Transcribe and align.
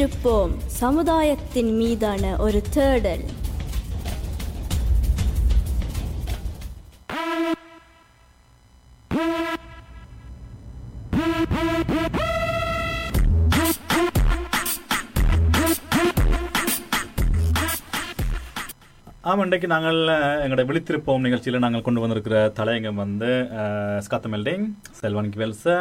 வைத்திருப்போம் 0.00 0.52
சமுதாயத்தின் 0.80 1.70
மீதான 1.78 2.24
ஒரு 2.44 2.58
தேடல். 2.74 3.24
ஆமாம் 19.22 19.44
இன்றைக்கு 19.44 19.68
நாங்கள் 19.72 19.98
எங்களோட 20.44 20.62
விழித்திருப்போம் 20.68 21.24
நிகழ்ச்சியில் 21.26 21.64
நாங்கள் 21.64 21.84
கொண்டு 21.88 22.02
வந்திருக்கிற 22.04 22.36
தலையங்கம் 22.60 23.02
வந்து 23.04 23.32
ஸ்காத்தமெல்டிங் 24.06 24.64
செல்வன் 25.00 25.34
கிவெல்ஸ 25.34 25.74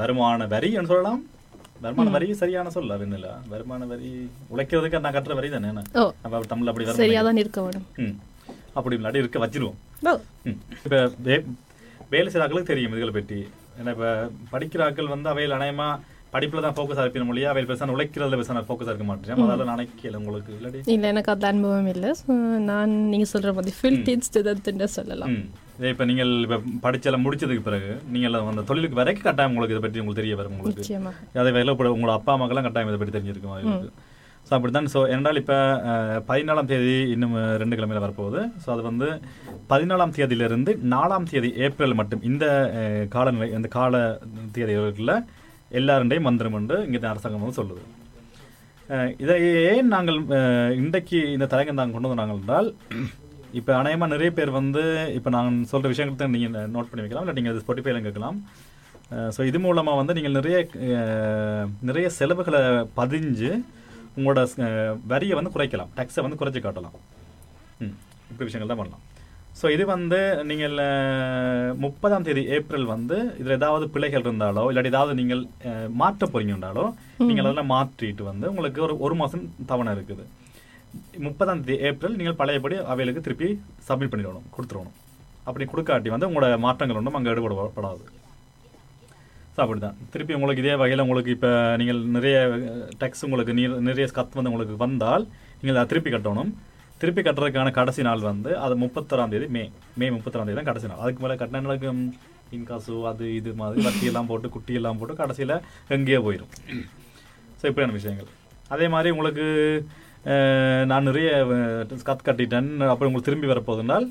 வருமான 0.00 0.46
வரி 0.52 0.70
என்று 0.80 0.92
சொல்லலாம். 0.92 1.22
வருமான 1.80 2.10
வரி 2.10 2.34
சரியான 2.34 2.70
சொல்ல 2.70 2.96
வெண்ணில 2.96 3.28
வருமான 3.48 3.86
வரி 3.86 4.10
உழைக்கிறதுக்கு 4.54 5.00
நான் 5.00 5.16
கட்டுற 5.16 5.34
வரி 5.34 5.48
தானே 5.50 5.70
அப்ப 6.24 6.40
தமிழ்ல 6.52 6.72
அப்படி 6.72 6.86
வர 6.86 6.96
சரியா 6.96 7.22
தான் 7.22 7.36
இருக்க. 7.36 7.60
வேணும். 7.62 7.86
அப்படி 8.74 8.96
இல்லாட்டி 8.96 9.22
இருக்க 9.22 9.38
வச்சிருவோம். 9.38 9.78
இப்ப 10.84 10.94
வேலை 12.10 12.26
செய்கிற 12.26 12.44
ஆட்களுக்கு 12.44 12.72
தெரியும் 12.72 12.92
இதுகளை 12.92 13.14
பற்றி. 13.14 13.38
ஏன்னா 13.80 13.92
இப்ப 13.96 14.08
படிக்கிற 14.52 14.82
ஆட்கள் 14.82 15.12
வந்து 15.14 15.28
அவையில் 15.28 15.56
அநேகமா 15.58 15.88
படிப்புல 16.34 16.62
தான் 16.66 16.76
ஃபோக்கஸ் 16.76 17.00
இருப்பின 17.02 17.26
மொழியா 17.30 17.50
அவையில் 17.50 17.68
பெருசாக 17.70 17.96
உழைக்கிறதுல 17.96 18.38
பெருசாக 18.38 18.64
ஃபோக்கஸ் 18.68 18.90
இருக்க 18.92 19.06
மாட்டேன். 19.08 19.42
அதால 19.48 19.66
நினைக்கல 19.72 20.20
உங்களுக்கு. 20.22 20.54
இல்லாட்டி 20.58 20.94
இல்ல 20.94 21.12
எனக்கு 21.14 21.32
அந்த 21.34 21.46
அனுபவம் 21.52 21.90
இல்லை. 21.94 22.12
நான் 22.70 22.94
நீங்க 23.10 23.28
சொல்ற 23.34 23.52
மாதிரி 23.58 23.74
ஃபில்டின் 23.80 24.24
ஸ்டூடெண்ட்னு 24.28 24.88
சொல்லலாம். 24.96 25.36
இதே 25.78 25.90
இப்ப 25.92 26.04
நீங்கள் 26.08 26.32
இப்ப 26.46 26.56
படிச்செல்லாம் 26.86 27.24
முடிச்சதுக்கு 27.26 27.66
பிறகு 27.68 27.92
நீங்கள் 28.14 28.40
அந்த 28.50 28.64
தொழிலுக்கு 28.70 28.98
வரைக்கும் 29.02 29.28
கட்டாயம் 29.28 29.52
உங்களுக்கு 29.52 29.74
இதை 29.76 29.82
பற்றி 29.84 30.02
உங்களுக்கு 30.02 30.22
தெரிய 30.22 30.34
வரும் 30.40 30.56
உங்களுக்கு. 30.56 30.84
அதே 31.42 31.52
வேலை 31.58 31.74
உங்களோட 31.94 32.14
அப்பா 32.18 32.34
அம்மாக்கெல்லாம் 32.34 32.68
கட்டாயம் 32.68 32.90
இதை 32.92 32.98
பற்றி 33.02 33.16
தெரிஞ்சிருக்கும் 33.16 33.54
அவங்களுக்கு 33.54 33.92
ஸோ 34.48 34.52
அப்படித்தான். 34.56 34.88
ஸோ 34.92 35.00
என்றால் 35.14 35.38
இப்போ 35.40 35.56
பதினாலாம் 36.30 36.68
தேதி 36.70 36.96
இன்னும் 37.12 37.36
ரெண்டு 37.60 37.76
கிழமையில 37.76 38.02
வரப்போகுது. 38.04 38.40
ஸோ 38.62 38.68
அது 38.74 38.82
வந்து 38.88 39.06
பதினாலாம் 39.70 40.12
தேதியிலிருந்து 40.16 40.72
நாலாம் 40.94 41.28
தேதி 41.30 41.50
ஏப்ரல் 41.66 41.96
மட்டும் 42.00 42.24
இந்த 42.30 42.44
காலநிலை 43.14 43.48
இந்த 43.58 43.70
கால 43.78 44.02
தேதிகளில் 44.56 45.14
எல்லாருண்டையும் 45.80 46.26
மந்திரம் 46.28 46.56
என்று 46.60 46.78
இங்கே 46.86 47.00
அரசாங்கம் 47.12 47.44
வந்து 47.44 47.60
சொல்லுது. 47.60 47.82
இதை 49.22 49.34
ஏன் 49.72 49.92
நாங்கள் 49.94 50.18
இன்றைக்கு 50.80 51.18
இந்த 51.34 51.46
தலைங்க 51.52 51.74
நாங்கள் 51.78 51.96
கொண்டு 51.96 52.12
வந்தாங்க 52.12 52.34
என்றால் 52.38 52.68
இப்போ 53.58 53.72
அநேகமாக 53.80 54.12
நிறைய 54.12 54.30
பேர் 54.36 54.50
வந்து 54.58 54.82
இப்போ 55.18 55.30
நான் 55.36 55.56
சொல்கிற 55.72 55.90
விஷயங்களை 55.92 56.28
நீங்கள் 56.34 56.70
நோட் 56.74 56.90
பண்ணி 56.90 57.04
வைக்கலாம் 57.04 57.24
இல்லை 57.24 57.36
நீங்கள் 57.38 57.62
ஸ்பாட்டிஃபைல 57.64 58.02
கேட்கலாம். 58.06 58.38
ஸோ 59.36 59.40
இது 59.50 59.58
மூலமாக 59.64 60.00
வந்து 60.00 60.16
நீங்கள் 60.18 60.36
நிறைய 60.38 60.58
நிறைய 61.90 62.06
செலவுகளை 62.18 62.62
பதிஞ்சு 62.98 63.50
உங்களோட 64.18 64.40
வரியை 65.12 65.34
வந்து 65.38 65.54
குறைக்கலாம். 65.56 65.92
டேக்ஸை 65.98 66.24
வந்து 66.26 66.40
குறைச்சி 66.40 66.60
காட்டலாம். 66.66 66.96
ம் 67.84 67.96
இப்படி 68.30 68.46
விஷயங்கள் 68.48 68.72
தான் 68.72 68.82
பண்ணலாம். 68.82 69.04
ஸோ 69.58 69.66
இது 69.74 69.84
வந்து 69.94 70.18
நீங்கள் 70.50 70.76
முப்பதாம் 71.84 72.24
தேதி 72.26 72.42
ஏப்ரல் 72.56 72.86
வந்து 72.94 73.16
இதில் 73.40 73.58
ஏதாவது 73.58 73.84
பிழைகள் 73.94 74.24
இருந்தாலோ 74.26 74.64
இல்லாட்டி 74.70 74.92
ஏதாவது 74.92 75.12
நீங்கள் 75.20 75.42
மாற்ற 76.00 76.26
போறீங்கன்றாலோ 76.32 76.86
நீங்கள் 77.28 77.46
அதெல்லாம் 77.46 77.70
மாற்றிட்டு 77.74 78.24
வந்து 78.30 78.46
உங்களுக்கு 78.52 78.80
ஒரு 78.86 78.96
ஒரு 79.06 79.16
மாதம் 79.20 79.44
தவணை 79.70 79.92
இருக்குது. 79.96 80.24
முப்பதாம் 81.26 81.62
தேதி 81.68 81.76
ஏப்ரல் 81.90 82.18
நீங்கள் 82.18 82.38
பழையபடி 82.40 82.76
அவைகளுக்கு 82.94 83.24
திருப்பி 83.28 83.48
சப்மிட் 83.88 84.12
பண்ணிடணும் 84.12 84.50
கொடுத்துடணும். 84.56 84.98
அப்படி 85.48 85.64
கொடுக்காட்டி 85.70 86.10
வந்து 86.14 86.28
உங்களோட 86.30 86.58
மாற்றங்கள் 86.66 87.00
ஒன்றும் 87.00 87.16
அங்கே 87.20 87.32
ஈடுபடப்படாது 87.34 88.04
ஸோ 89.54 89.58
அப்படிதான். 89.64 89.96
திருப்பி 90.12 90.36
உங்களுக்கு 90.36 90.62
இதே 90.62 90.76
வகையில் 90.82 91.02
உங்களுக்கு 91.06 91.34
இப்போ 91.36 91.50
நீங்கள் 91.80 92.00
நிறைய 92.16 92.36
டேக்ஸ் 93.00 93.26
உங்களுக்கு 93.26 93.52
நீர் 93.58 93.74
நிறைய 93.88 94.06
கத் 94.16 94.38
வந்து 94.38 94.50
உங்களுக்கு 94.52 94.76
வந்தால் 94.84 95.24
நீங்கள் 95.60 95.80
அதை 95.80 95.88
திருப்பி 95.92 96.10
கட்டணும். 96.14 96.50
திருப்பி 97.00 97.22
கட்டுறதுக்கான 97.22 97.72
கடைசி 97.78 98.02
நாள் 98.08 98.28
வந்து 98.30 98.50
அது 98.64 98.74
முப்பத்தொராம் 98.84 99.32
தேதி 99.34 99.46
மே 99.56 99.62
மே 100.00 100.06
முப்பத்தொராம் 100.16 100.48
தேதி 100.48 100.58
தான் 100.60 100.70
கடைசி 100.70 100.88
நாள். 100.90 101.02
அதுக்கு 101.04 101.22
மேலே 101.24 101.36
கட்டினங்களுக்கு 101.40 101.88
இன்காசு 102.56 102.94
அது 103.10 103.24
இது 103.38 103.50
மாதிரி 103.60 103.84
வட்டியெல்லாம் 103.86 104.28
போட்டு 104.30 104.48
குட்டி 104.56 104.72
எல்லாம் 104.80 104.98
போட்டு 105.00 105.14
கடைசியில் 105.22 105.54
எங்கேயோ 105.96 106.20
போயிடும் 106.26 106.52
ஸோ 107.60 107.64
இப்படியான 107.70 107.94
விஷயங்கள். 107.98 108.30
அதே 108.74 108.86
மாதிரி 108.94 109.08
உங்களுக்கு 109.14 109.46
நான் 110.90 111.08
நிறைய 111.10 111.30
கத் 112.08 112.26
கட்டிட்டேன். 112.28 112.68
அப்புறம் 112.92 113.08
உங்களுக்கு 113.10 113.30
திரும்பி 113.30 113.50
வரப்போகுதுனால் 113.52 114.06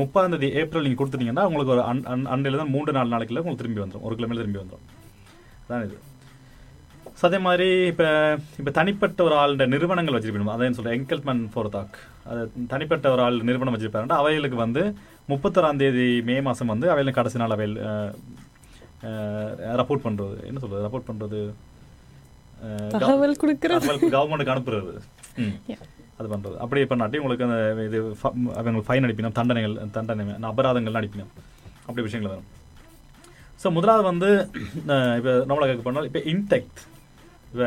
முப்பதாம் 0.00 0.32
தேதி 0.34 0.48
ஏப்ரல் 0.60 0.84
நீங்கள் 0.86 1.00
கொடுத்துட்டீங்கன்னா 1.00 1.44
உங்களுக்கு 1.50 1.74
ஒரு 1.76 1.82
அன் 1.90 2.02
அன் 2.12 2.26
அன்றையில் 2.34 2.60
தான் 2.62 2.72
மூன்று 2.74 2.96
நாலு 2.96 3.12
நாளைக்குள்ள 3.14 3.42
உங்களுக்கு 3.42 3.62
திரும்பி 3.62 3.82
வந்துடும் 3.82 4.06
ஒரு 4.08 4.16
கிலோமீட்டர் 4.18 4.44
திரும்பி 4.44 4.62
வந்துடும் 4.62 4.88
அதான் 5.64 5.84
இது. 5.88 5.96
ஸோ 7.24 7.28
அதே 7.28 7.38
மாதிரி 7.44 7.66
இப்போ 7.90 8.06
இப்போ 8.60 8.70
தனிப்பட்ட 8.78 9.20
ஒரு 9.26 9.34
ஆளுடைய 9.42 9.66
நிறுவனங்கள் 9.74 10.16
வச்சிருப்போம் 10.16 10.50
அதான் 10.54 10.76
சொல்கிறேன் 10.78 10.96
என்கல்மெண்ட் 10.98 11.44
ஃபார் 11.52 11.68
தாக் 11.76 11.94
அது 12.30 12.40
தனிப்பட்ட 12.72 13.06
ஒரு 13.14 13.22
ஆள் 13.26 13.36
நிறுவனம் 13.48 13.74
வச்சிருப்பாருன்னா 13.74 14.18
அவைகளுக்கு 14.22 14.58
வந்து 14.62 14.82
முப்பத்தொராம் 15.30 15.80
தேதி 15.82 16.06
மே 16.28 16.36
மாதம் 16.48 16.72
வந்து 16.72 16.86
அவையில் 16.94 17.16
கடைசி 17.18 17.40
நாள் 17.42 17.54
அவையில் 17.56 17.76
ரப்போர்ட் 19.80 20.04
பண்ணுறது 20.08 20.36
என்ன 20.50 20.60
சொல்கிறது 20.64 20.86
ரப்போர்ட் 20.86 21.08
பண்ணுறது 21.10 21.40
தகவல் 22.98 23.40
கொடுக்கறது. 23.42 23.98
கவர்மெண்ட்டுக்கு 24.16 24.54
அனுப்புறது. 24.56 24.94
அது 26.18 26.28
பண்றது. 26.36 26.56
அப்படி 26.64 26.86
பண்ணாட்டி 26.94 27.20
உங்களுக்கு 27.24 27.50
அந்த 27.50 27.58
இது 27.90 27.98
அவங்களுக்கு 28.58 28.88
ஃபைன் 28.88 29.06
அடிப்பினோம் 29.08 29.38
தண்டனைகள் 29.42 29.82
தண்டனை 29.98 30.40
அபராதங்கள் 30.54 31.00
அடிப்பினோம். 31.02 31.34
அப்படி 31.88 32.04
விஷயங்கள் 32.08 32.34
வரும். 32.34 32.50
ஸோ 33.62 33.70
முதலாவது 33.78 34.04
வந்து 34.12 34.32
இப்போ 35.20 35.32
நம்மளை 35.50 35.66
கேட்க 35.70 35.84
பண்ணால் 35.86 36.10
இப்போ 36.10 36.22
இன்டெக்ட் 36.34 36.82
இப்போ 37.54 37.66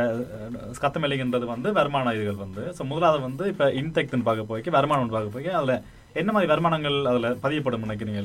ஸ்கத்தமெல்லிங்கன்றது 0.77 1.45
வந்து 1.45 1.71
வருமான 1.73 2.13
இதுகள் 2.13 2.43
வந்து. 2.45 2.63
ஸோ 2.77 2.83
முதலாவது 2.85 3.21
வந்து 3.21 3.43
இப்போ 3.47 3.65
இன்டெக்ட்னு 3.81 4.27
பார்க்க 4.29 4.49
போய்க்கு 4.49 4.69
வருமானம் 4.69 5.09
பார்க்க 5.09 5.35
போய்க்கு. 5.35 5.53
அதில் 5.59 5.81
என்ன 6.13 6.31
மாதிரி 6.31 6.51
வருமானங்கள் 6.53 6.97
அதில் 7.11 7.37
பதியப்படும் 7.45 7.85
நினைக்கிறீங்க 7.87 8.23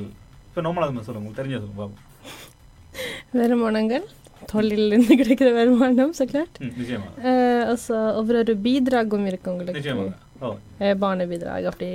இப்போ 0.48 0.62
நோமலாக 0.68 1.04
சொல்லுங்க 1.08 1.42
தெரிஞ்ச 1.42 1.60
சொல்லுங்க 1.60 1.78
பாப்போம். 1.82 2.02
வருமானங்கள் 3.32 4.04
தொழிலிருந்து 4.52 5.14
கிடைக்கிற 5.20 5.48
வருமானம் 5.52 6.14
Eh, 7.30 7.62
alltså, 7.68 7.94
ஒவ்வொரு 8.20 8.58
பீத்ராகும் 8.64 9.26
இருக்கு 9.26 9.50
உங்களுக்கு. 9.50 9.78
நிச்சயமாக. 9.80 10.12
Barnebidrag 11.02 11.64
அப்படி. 11.70 11.88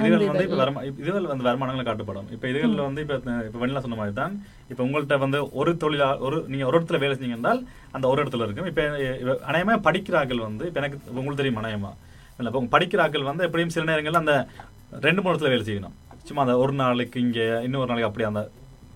இதுகள் 0.00 0.24
வந்து 0.26 0.44
இப்ப 0.46 0.58
வருமா 0.60 0.80
இதுகள் 1.02 1.30
வந்து 1.30 1.46
வருமானங்கள் 1.48 1.88
காட்டப்படும் 1.88 2.28
இப்ப 2.34 2.44
இதுகள்ல 2.50 2.84
வந்து 2.86 3.02
இப்ப 3.04 3.14
இப்ப 3.48 3.58
வெண்ணிலா 3.62 3.82
சொன்ன 3.84 3.98
மாதிரி 4.00 4.14
தான் 4.20 4.34
இப்ப 4.70 4.80
உங்கள்ட்ட 4.86 5.18
வந்து 5.24 5.38
ஒரு 5.60 5.72
தொழிலா 5.82 6.08
ஒரு 6.26 6.36
நீங்க 6.48 6.64
ஒரு 6.68 6.78
இடத்துல 6.78 7.00
வேலை 7.02 7.14
செஞ்சீங்க 7.14 7.38
என்றால் 7.38 7.60
அந்த 7.92 8.04
ஒரு 8.12 8.18
இடத்துல 8.22 8.46
இருக்கும். 8.46 8.68
இப்ப 8.72 8.82
இப்ப 9.22 9.36
அநேகமா 9.50 9.76
படிக்கிறார்கள் 9.88 10.40
வந்து 10.46 10.66
இப்ப 10.70 10.80
எனக்கு 10.82 10.98
உங்களுக்கு 11.12 11.40
தெரியும் 11.42 11.60
அநேகமா. 11.62 11.92
இல்ல 12.38 12.50
இப்ப 12.52 12.66
படிக்கிறார்கள் 12.76 13.28
வந்து 13.30 13.46
எப்படியும் 13.48 13.74
சில 13.76 13.86
நேரங்கள்ல 13.90 14.22
அந்த 14.24 14.34
ரெண்டு 15.06 15.20
மூணு 15.22 15.32
இடத்துல 15.32 15.52
வேலை 15.54 15.66
செய்யணும். 15.68 15.96
சும்மா 16.28 16.42
அந்த 16.46 16.56
ஒரு 16.62 16.72
நாளைக்கு 16.74 17.18
இங்க 17.20 17.38
இன்னொரு 17.66 17.90
நாளைக்கு 17.90 18.08
அப்படி 18.08 18.26
அந்த 18.30 18.42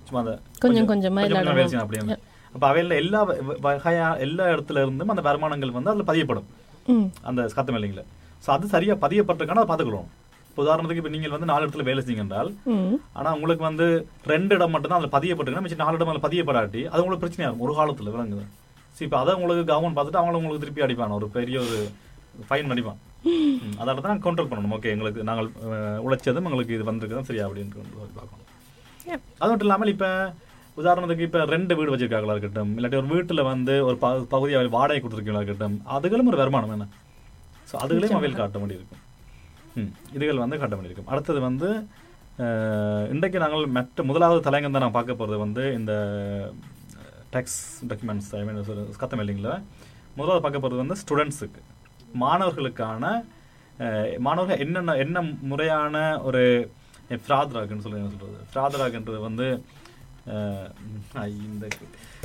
சும்மா 0.09 0.21
அந்த 0.25 0.34
கொஞ்சம் 0.65 0.88
கொஞ்சமா 0.91 1.21
கொஞ்சம் 1.22 1.41
இல்லாத 1.41 1.56
வேலை 1.59 1.69
செய்யணும் 1.71 1.87
அப்படியே 1.87 2.19
அப்ப 2.55 2.65
அவையில 2.71 2.97
எல்லா 3.03 3.21
வகையா 3.66 4.09
எல்லா 4.26 4.44
இடத்துல 4.55 4.82
இருந்தும் 4.84 5.12
அந்த 5.14 5.23
வருமானங்கள் 5.29 5.76
வந்து 5.79 5.91
அதுல 5.93 6.06
பதியப்படும். 6.11 6.49
அந்த 7.29 7.41
ஸ்கத்த 7.52 7.73
மேலிங்ல 7.75 8.02
ஸோ 8.44 8.50
அது 8.55 8.67
சரியா 8.73 8.94
பதியப்பட்டிருக்கான 9.02 9.61
அதை 9.61 9.69
பார்த்துக்கணும். 9.69 10.08
இப்போ 10.50 10.62
உதாரணத்துக்கு 10.64 11.00
இப்போ 11.02 11.12
நீங்கள் 11.14 11.35
வந்து 11.35 11.49
நாலு 11.50 11.64
இடத்துல 11.64 11.85
வேலை 11.87 12.00
செஞ்சீங்க 12.00 12.25
என்றால் 12.25 12.50
ம். 12.73 12.96
ஆனா 13.19 13.29
உங்களுக்கு 13.37 13.64
வந்து 13.69 13.87
ரெண்டு 14.32 14.52
இடம் 14.56 14.73
மட்டும் 14.75 14.91
தான் 14.91 15.00
அதில் 15.00 15.14
பதியப்பட்டிருக்குன்னா 15.14 15.67
மிச்சம் 15.67 15.82
நாலு 15.85 15.99
இடம் 15.99 16.12
அதில் 16.12 16.25
பதியப்படாட்டி 16.26 16.82
அது 16.91 17.02
உங்களுக்கு 17.02 17.25
பிரச்சனையா 17.25 17.49
இருக்கும் 17.49 17.67
ஒரு 17.67 17.75
காலத்துல 17.79 18.12
விளங்குது. 18.14 18.44
சரி 18.96 19.06
இப்போ 19.08 19.19
அதை 19.20 19.32
உங்களுக்கு 19.38 19.64
கவர்மெண்ட் 19.70 19.96
பார்த்துட்டு 19.96 20.20
அவங்களும் 20.20 20.41
உங்களுக்கு 20.41 20.64
திருப்பி 20.64 20.85
அடிப்பான் 20.87 21.17
ஒரு 21.19 21.29
பெரிய 21.37 21.56
ஒரு 21.64 21.79
ஃபைன் 22.46 22.73
அடிப்பான் 22.75 23.00
ம், 23.31 23.75
அதால 23.82 24.00
தான் 24.06 24.23
கண்ட்ரோல் 24.25 24.50
பண்ணணும். 24.50 24.75
ஓகே 24.76 24.93
எங்களுக்கு 24.94 25.20
நாங்கள் 25.29 25.49
உழைச்சதும் 26.06 26.49
எங்களுக்கு 26.49 26.76
இது 26.76 26.88
வந்திருக்குதான் 26.88 27.29
சரியா 27.29 27.46
அப்படின்னு 27.46 27.73
பார்க்கணும். 28.19 28.41
அது 29.41 29.50
மட்டும் 29.50 29.67
இல்லாமல் 29.67 29.93
இப்போ 29.94 30.11
உதாரணத்துக்கு 30.76 31.26
இப்போ 31.26 31.41
ரெண்டு 31.52 31.73
வீடு 31.79 31.93
வச்சிருக்காங்களா 31.93 32.35
இருக்கட்டும் 32.35 32.70
இல்லாட்டி 32.76 32.99
ஒரு 33.00 33.11
வீட்டில் 33.12 33.49
வந்து 33.50 33.75
ஒரு 33.88 33.96
ப 33.99 34.11
பகுதியை 34.32 34.61
வாடகை 34.75 35.00
கொடுத்துருக்கீங்களா 35.00 35.43
இருக்கட்டும் 35.43 35.76
அதுகளும் 35.96 36.31
ஒரு 36.32 36.41
வருமானம் 36.43 36.75
என்ன? 36.76 36.87
ஸோ 37.70 37.75
அதுகளையும் 37.82 38.19
அவையில் 38.19 38.40
காட்ட 38.40 38.58
வேண்டியிருக்கும். 38.62 39.02
ம் 39.81 39.93
இதுகள் 40.16 40.43
வந்து 40.44 40.58
காட்ட 40.62 40.75
வேண்டியிருக்கும். 40.76 41.11
அடுத்தது 41.12 41.40
வந்து 41.49 41.69
இன்றைக்கு 43.14 43.38
நாங்கள் 43.43 43.64
மற்ற 43.76 44.05
முதலாவது 44.11 44.40
தலையங்கம் 44.46 44.76
தான் 44.76 44.84
நான் 44.84 44.96
பார்க்க 44.96 45.20
போகிறது 45.20 45.37
வந்து 45.44 45.64
இந்த 45.78 45.93
டேக்ஸ் 47.34 47.61
டாக்குமெண்ட்ஸ் 47.90 48.31
ஐ 48.38 48.43
மீன் 48.46 48.58
கத்தம் 49.02 49.22
இல்லைங்களா 49.25 49.55
முதலாவது 50.19 50.43
பார்க்க 50.44 50.64
போகிறது 50.64 50.82
வந்து 50.84 50.99
ஸ்டூடெண்ட்ஸுக்கு 51.02 51.62
மாணவர்களுக்கான 52.25 53.05
மாணவர்கள் 54.26 54.62
என்னென்ன 54.64 54.96
என்ன 55.05 55.22
முறையான 55.52 56.02
ஒரு 56.28 56.43
ஃப்ராத்ராக்னு 57.25 57.84
சொல்லி 57.84 58.02
சொல்கிறது 58.12 58.44
ஃப்ராத்ராக்ன்றது 58.50 59.20
வந்து 59.28 59.46
இந்த 61.49 61.67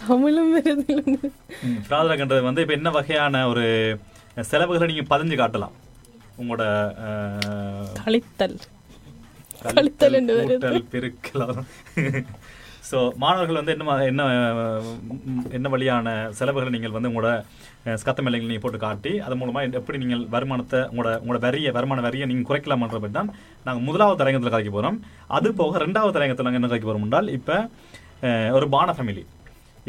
தமிழும் 0.01 0.53
ஃப்ராத்ராக்ன்றது 1.87 2.43
வந்து 2.49 2.63
இப்போ 2.63 2.75
என்ன 2.79 2.89
வகையான 2.97 3.41
ஒரு 3.47 3.65
செலவுகளை 4.51 4.87
நீங்கள் 4.87 5.11
பதிஞ்சு 5.13 5.37
காட்டலாம். 5.37 5.75
உங்களோட 6.37 6.63
கழித்தல். 7.99 8.57
கழித்தல் 9.67 10.17
என்று 10.19 10.35
வருது. 10.39 10.55
கூட்டல், 10.55 10.87
பெருக்கல். 10.93 11.45
ஸோ 12.89 12.97
மாணவர்கள் 13.15 13.59
வந்து 13.59 13.73
என்ன 13.73 13.95
என்ன 14.11 14.21
என்ன 15.51 15.67
வழியான 15.69 16.07
செலவுகளை 16.31 16.71
நீங்கள் 16.71 16.95
வந்து 16.95 17.09
உங்களோட 17.11 17.31
ஸ்கத்த 17.95 18.23
மேலைகள் 18.23 18.49
நீங்கள் 18.51 18.63
போட்டு 18.63 18.79
காட்டி 18.79 19.11
அது 19.25 19.35
மூலமா 19.35 19.61
எப்படி 19.79 19.97
நீங்கள் 19.97 20.23
வருமானத்தை 20.29 20.79
உங்களோட 20.91 21.11
உங்களோட 21.21 21.39
வரிய 21.39 21.71
வருமான 21.71 22.01
வரியை 22.01 22.27
நீங்கள் 22.27 22.49
குறைக்கலாம்ன்ற 22.49 22.99
பற்றி 22.99 23.17
தான் 23.19 23.31
நாங்கள் 23.63 23.85
முதலாவது 23.85 24.19
தலையங்கத்தில் 24.21 24.55
கலைக்க 24.55 24.73
போகிறோம் 24.73 24.97
அது 25.29 25.51
போக 25.53 25.83
ரெண்டாவது 25.85 26.15
தலையங்கத்தில் 26.15 26.47
நாங்கள் 26.47 26.61
என்ன 26.61 26.71
கலைக்க 26.71 26.87
போகிறோம் 26.87 27.05
என்றால் 27.05 27.29
இப்போ 27.29 27.57
ஒரு 28.51 28.67
பான 28.69 28.95
ஃபேமிலி 28.95 29.23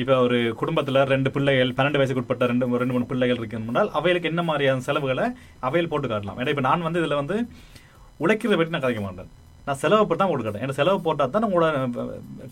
இப்போ 0.02 0.14
ஒரு 0.24 0.36
குடும்பத்தில் 0.60 0.98
ரெண்டு 1.12 1.28
பிள்ளைகள் 1.34 1.70
பன்னெண்டு 1.78 1.98
வயசுக்கு 2.00 2.22
உட்பட்ட 2.22 2.46
ரெண்டு 2.50 2.66
ரெண்டு 2.82 2.94
மூணு 2.96 3.08
பிள்ளைகள் 3.10 3.40
இருக்குன்னால் 3.40 3.90
அவைகளுக்கு 3.98 4.30
என்ன 4.32 4.42
மாதிரியான 4.48 4.84
செலவுகளை 4.88 5.26
அவையில் 5.68 5.90
போட்டு 5.92 6.08
காட்டலாம். 6.12 6.38
ஏன்னா 6.40 6.52
இப்போ 6.54 6.64
நான் 6.68 6.86
வந்து 6.88 7.00
இதில் 7.02 7.20
வந்து 7.20 7.36
உழைக்கிறத 8.24 8.56
பற்றி 8.60 8.74
நான் 8.74 8.84
கதைக்க 8.84 9.02
மாட்டேன். 9.06 9.30
நான் 9.66 9.80
செலவை 9.82 10.02
போட்டு 10.04 10.22
தான் 10.22 10.30
போட்டு 10.32 10.46
காட்டேன் 10.46 10.64
ஏன்னா 10.66 10.76
செலவு 10.80 11.00
போட்டால் 11.06 11.32
தான் 11.34 11.46
உங்களோட 11.48 11.68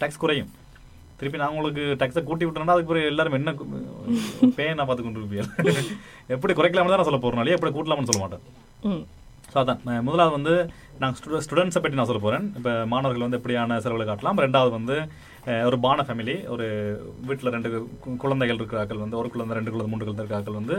டேக்ஸ் 0.03 0.23
குறையும். 0.25 0.51
திருப்பி 1.21 1.41
நான் 1.43 1.53
உங்களுக்கு 1.55 1.85
டேக்ஸை 2.01 2.23
கூட்டி 2.27 2.45
விட்டேன்னா 2.47 2.75
அதுக்கு 2.75 2.93
பிறகு 2.93 3.11
எல்லாரும் 3.13 3.39
என்ன 3.39 3.53
பேன் 4.59 4.77
நான் 4.79 4.89
பார்த்து 4.89 5.07
கொண்டு 5.07 5.23
இருப்பீங்க 5.23 5.47
எப்படி 6.35 6.53
குறைக்கலாம்னு 6.59 6.93
தான் 6.93 7.01
நான் 7.01 7.11
சொல்ல 7.11 7.21
போகிறேன் 7.23 7.55
எப்படி 7.57 7.73
கூட்டலாம்னு 7.77 8.11
சொல்ல 8.11 8.23
மாட்டேன்? 8.25 8.45
ஸோ 9.53 9.57
அதான். 9.63 9.81
முதலாவது 10.07 10.35
வந்து 10.39 10.55
நான் 11.03 11.15
ஸ்டூ 11.19 11.39
ஸ்டூடெண்ட்ஸை 11.45 11.81
பற்றி 11.83 11.99
நான் 11.99 12.09
சொல்ல 12.11 12.21
போகிறேன் 12.25 12.47
இப்போ 12.59 12.73
மாணவர்கள் 12.93 13.25
வந்து 13.27 13.39
எப்படியான 13.41 13.79
செலவுகளை 13.85 14.07
காட்டலாம்? 14.09 14.41
ரெண்டாவது 14.45 14.73
வந்து 14.79 14.97
ஒரு 15.69 15.77
பான 15.85 16.05
ஃபேமிலி 16.07 16.35
ஒரு 16.55 16.67
வீட்டில் 17.29 17.55
ரெண்டு 17.55 17.69
குழந்தைகள் 18.25 18.59
இருக்கிறார்கள் 18.61 19.01
வந்து 19.05 19.19
ஒரு 19.21 19.29
குழந்தை 19.35 19.57
ரெண்டு 19.59 19.73
குழந்தை 19.75 19.91
மூன்று 19.93 20.07
குழந்தை 20.09 20.25
இருக்கிறார்கள் 20.25 20.59
வந்து 20.61 20.77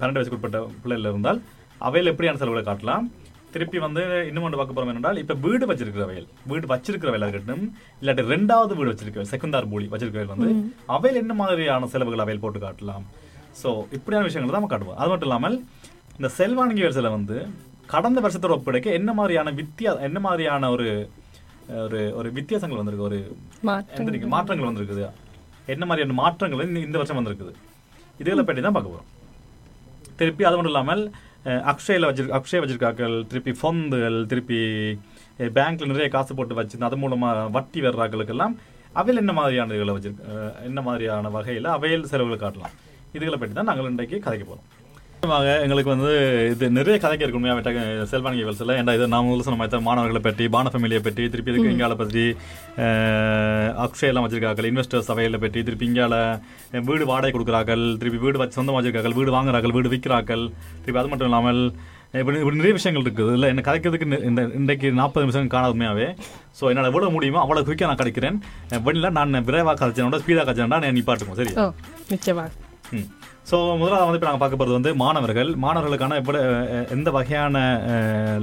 பன்னெண்டு 0.00 0.18
வயசுக்கு 0.18 0.38
உட்பட்ட 0.38 0.60
பிள்ளைகள் 0.84 1.10
இருந்தால் 1.12 1.40
அவையில் 1.88 2.12
எப்படியான 2.12 2.40
செலவுகளை 2.42 2.64
காட்டலாம்? 2.70 3.06
திருப்பி 3.54 3.78
வந்து 3.84 4.02
இன்னும் 4.28 4.44
ஒன்று 4.46 4.58
பார்க்க 4.58 4.76
போகிறோம் 4.76 4.90
என்னென்றால் 4.90 5.18
இப்போ 5.22 5.34
வீடு 5.46 5.64
வச்சிருக்கிற 5.70 6.04
வயல் 6.10 6.28
வீடு 6.50 6.66
வச்சிருக்கிற 6.70 7.10
வயல் 7.12 7.26
இருக்கட்டும் 7.26 7.64
இல்லாட்டி 8.02 8.22
ரெண்டாவது 8.34 8.76
வீடு 8.78 8.92
வச்சிருக்க 8.92 9.24
செகண்டார் 9.32 9.68
பூலி 9.72 9.88
வச்சிருக்க 9.94 10.18
வயல் 10.20 10.34
வந்து 10.34 10.50
அவையில் 10.96 11.20
என்ன 11.24 11.34
மாதிரியான 11.40 11.88
செலவுகள் 11.94 12.24
அவையில் 12.24 12.42
போட்டு 12.44 12.60
காட்டலாம்? 12.64 13.04
ஸோ 13.60 13.70
இப்படியான 13.96 14.26
விஷயங்களை 14.28 14.52
தான் 14.52 14.60
நம்ம 14.60 14.72
காட்டுவோம். 14.72 14.98
அது 15.00 15.10
மட்டும் 15.12 15.28
இல்லாமல் 15.30 15.56
இந்த 16.18 16.28
செல்வானங்கி 16.38 16.82
வரிசையில் 16.82 17.10
வந்து 17.10 17.36
கடந்த 17.86 18.18
வருஷத்தோட 18.20 18.54
ஒப்படைக்க 18.56 18.90
என்ன 18.92 19.12
மாதிரியான 19.12 19.52
வித்தியா 19.52 20.00
என்ன 20.00 20.18
மாதிரியான 20.20 20.70
ஒரு 20.70 20.86
ஒரு 21.82 22.14
ஒரு 22.14 22.28
வித்தியாசங்கள் 22.30 22.78
வந்திருக்கு? 22.78 23.08
ஒரு 23.08 23.18
மாற்றங்கள். 23.62 24.66
வந்திருக்குது. 24.68 25.02
என்ன 25.66 25.84
மாதிரியான 25.84 26.16
மாற்றங்கள் 26.18 26.62
இந்த- 26.80 26.98
வருஷம் 26.98 27.18
வந்திருக்குது? 27.18 27.52
இதுகளை 28.20 28.44
பற்றி 28.44 28.62
தான் 28.62 28.72
பார்க்க 28.72 28.92
போகிறோம் 28.92 29.10
திருப்பி 30.16 30.44
அது 30.44 30.56
மட்டும் 30.56 30.72
இல்லாமல் 30.72 31.02
அக்ஷயில 31.70 32.08
வச்சிருக்க 32.08 32.36
அக்ஷய 32.38 32.60
வச்சிருக்காக்கள் 32.62 33.14
திருப்பி 33.26 33.52
ஃபந்துகள் 33.60 34.26
திருப்பி 34.26 34.58
பேங்க்ல 35.54 35.86
நிறைய 35.86 36.08
காசு 36.08 36.34
போட்டு 36.34 36.54
வச்சிருந்து 36.54 36.84
அது 36.84 36.98
மூலமா 36.98 37.28
வட்டி 37.50 37.80
வர்றாக்களுக்கெல்லாம் 37.80 38.54
அவையில் 38.94 39.22
என்ன 39.22 39.32
மாதிரியான 39.32 39.74
இதுகளை 39.74 39.94
வச்சிருக்க 39.94 40.26
என்ன 40.64 40.80
மாதிரியான 40.80 41.28
வகையில் 41.28 41.68
அவையில் 41.72 42.06
செலவுகளை 42.06 42.38
காட்டலாம். 42.40 42.74
இதுகளை 43.12 43.38
பற்றி 43.38 43.54
தான் 43.54 43.64
நாங்கள் 43.64 43.90
இன்றைக்கு 43.90 44.16
கதைக்க 44.18 44.44
போகிறோம் 44.44 44.68
நிச்சயமாக 45.22 45.50
எங்களுக்கு 45.64 45.90
வந்து 45.92 46.12
இது 46.52 46.68
நிறைய 46.76 46.94
கதைக்கு 47.02 47.24
இருக்கு 47.24 47.38
உண்மையாக 47.40 48.06
செல்வான் 48.12 48.38
கேவல்ஸில் 48.38 48.72
ஏன்டா 48.76 48.94
இது 48.96 49.06
நான் 49.12 49.26
முதல்ல 49.26 49.44
சொன்ன 49.46 49.80
மாணவர்களை 49.88 50.20
பற்றி 50.24 50.44
பான 50.54 50.70
ஃபேமிலியை 50.72 51.00
பற்றி 51.04 51.24
திருப்பி 51.32 51.52
இதுக்கு 51.52 51.72
இங்கால 51.74 51.96
பற்றி 52.00 52.24
அக்ஷயெல்லாம் 53.84 54.24
வச்சிருக்கார்கள் 54.26 54.68
இன்வெஸ்டர்ஸ் 54.70 55.10
அவையில் 55.14 55.38
பற்றி 55.44 55.60
திருப்பி 55.68 55.86
இங்கால 55.90 56.16
வீடு 56.88 57.06
வாடகை 57.12 57.30
கொடுக்குறார்கள் 57.36 57.84
திருப்பி 58.00 58.20
வீடு 58.24 58.40
வச்சு 58.42 58.58
சொந்தமாக 58.58 58.78
வச்சிருக்கார்கள் 58.80 59.16
வீடு 59.20 59.36
வாங்குறார்கள் 59.36 59.76
வீடு 59.78 59.94
விற்கிறார்கள் 59.94 60.44
திருப்பி 60.82 61.00
அது 61.02 61.12
மட்டும் 61.12 61.30
இல்லாமல் 61.30 61.62
இப்படி 62.22 62.42
இப்படி 62.42 62.60
நிறைய 62.60 62.74
விஷயங்கள் 62.80 63.06
இருக்குது. 63.06 63.32
இல்லை 63.36 63.48
என்ன 63.52 63.64
கதைக்கிறதுக்கு 63.68 64.08
இந்த 64.32 64.42
இன்றைக்கு 64.60 64.90
நாற்பது 65.00 65.24
நிமிஷம் 65.26 65.72
உண்மையாவே. 65.74 66.08
ஸோ 66.58 66.64
என்னால் 66.72 66.90
எவ்வளோ 66.92 67.14
முடியுமோ 67.16 67.42
அவ்வளோ 67.44 67.64
குயிக்காக 67.68 67.90
நான் 67.92 68.02
கிடைக்கிறேன் 68.02 68.38
வெளியில் 68.88 69.16
நான் 69.20 69.44
விரைவாக 69.48 69.78
கதைச்சேனோட 69.82 70.22
ஸ்பீடாக 70.24 70.46
கதைச்சேன்டா 70.50 70.82
நான் 70.84 71.00
நிப்பாட்டுக்கும் 71.00 71.40
சரி 71.42 71.54
நிச்சயமாக. 72.14 72.50
ஸோ 73.50 73.56
முதலாவது 73.80 74.06
வந்து 74.06 74.18
இப்போ 74.18 74.28
நாங்கள் 74.28 74.42
பார்க்க 74.42 74.58
போகிறது 74.58 74.78
வந்து 74.78 74.90
மாணவர்கள். 75.02 75.50
மாணவர்களுக்கான 75.64 76.16
எப்படி 76.20 76.38
எந்த 76.96 77.08
வகையான 77.16 77.56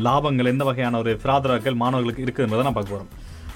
லாபங்கள் 0.08 0.52
எந்த 0.54 0.64
வகையான 0.70 1.00
ஒரு 1.04 1.12
ஃபிராதராக்கள் 1.22 1.82
மாணவர்களுக்கு 1.84 2.26
இருக்குதுன்றதை 2.26 2.66
நான் 2.68 2.78
பார்க்க 2.78 2.96
போகிறோம் 2.96 3.12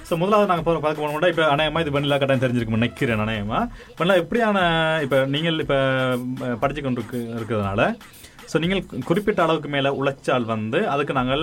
ஸோ 0.08 0.14
முதலாவது 0.22 0.48
நாங்கள் 0.50 0.66
போகிற 0.66 0.80
பார்க்க 0.84 1.02
போனோம்னா 1.02 1.30
இப்போ 1.32 1.44
அநேகமாக 1.54 1.84
இது 1.84 1.94
வெண்ணிலா 1.94 2.18
கட்டாயம் 2.20 2.42
தெரிஞ்சிருக்கும் 2.42 2.78
நினைக்கிறேன் 2.78 3.22
அநேகமா. 3.26 3.60
வெண்ணிலா 3.98 4.16
எப்படியான 4.22 4.58
இப்போ 5.04 5.18
நீங்கள் 5.34 5.60
இப்போ 5.64 5.78
படிச்சு 6.62 6.82
கொண்டு 6.86 7.04
இருக்கிறதுனால 7.38 7.82
ஸோ 8.50 8.56
நீங்கள் 8.62 8.82
குறிப்பிட்ட 9.08 9.40
அளவுக்கு 9.44 9.68
மேலே 9.74 9.90
உழைச்சால் 10.00 10.46
வந்து 10.52 10.78
அதுக்கு 10.92 11.16
நாங்கள் 11.18 11.42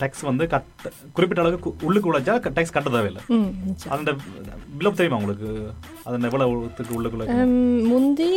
டேக்ஸ் 0.00 0.24
வந்து 0.30 0.44
கட்ட 0.54 0.90
குறிப்பிட்ட 1.16 1.42
அளவுக்கு 1.44 1.70
உள்ளுக்கு 1.88 2.10
உழைச்சா 2.12 2.34
டேக்ஸ் 2.56 2.74
கட்ட 2.76 2.88
தேவையில்லை. 2.96 3.22
ம் 3.36 3.50
நிச்சயம். 3.68 3.92
அதோட 3.94 4.14
பிலோ 4.80 4.92
தெரியுமா 4.98 5.18
உங்களுக்கு? 5.20 5.50
அதன் 6.08 6.26
எவ்வளவுத்துக்கு 6.28 6.96
உள்ளுக்குள்ள 6.98 7.46
முந்தி 7.92 8.30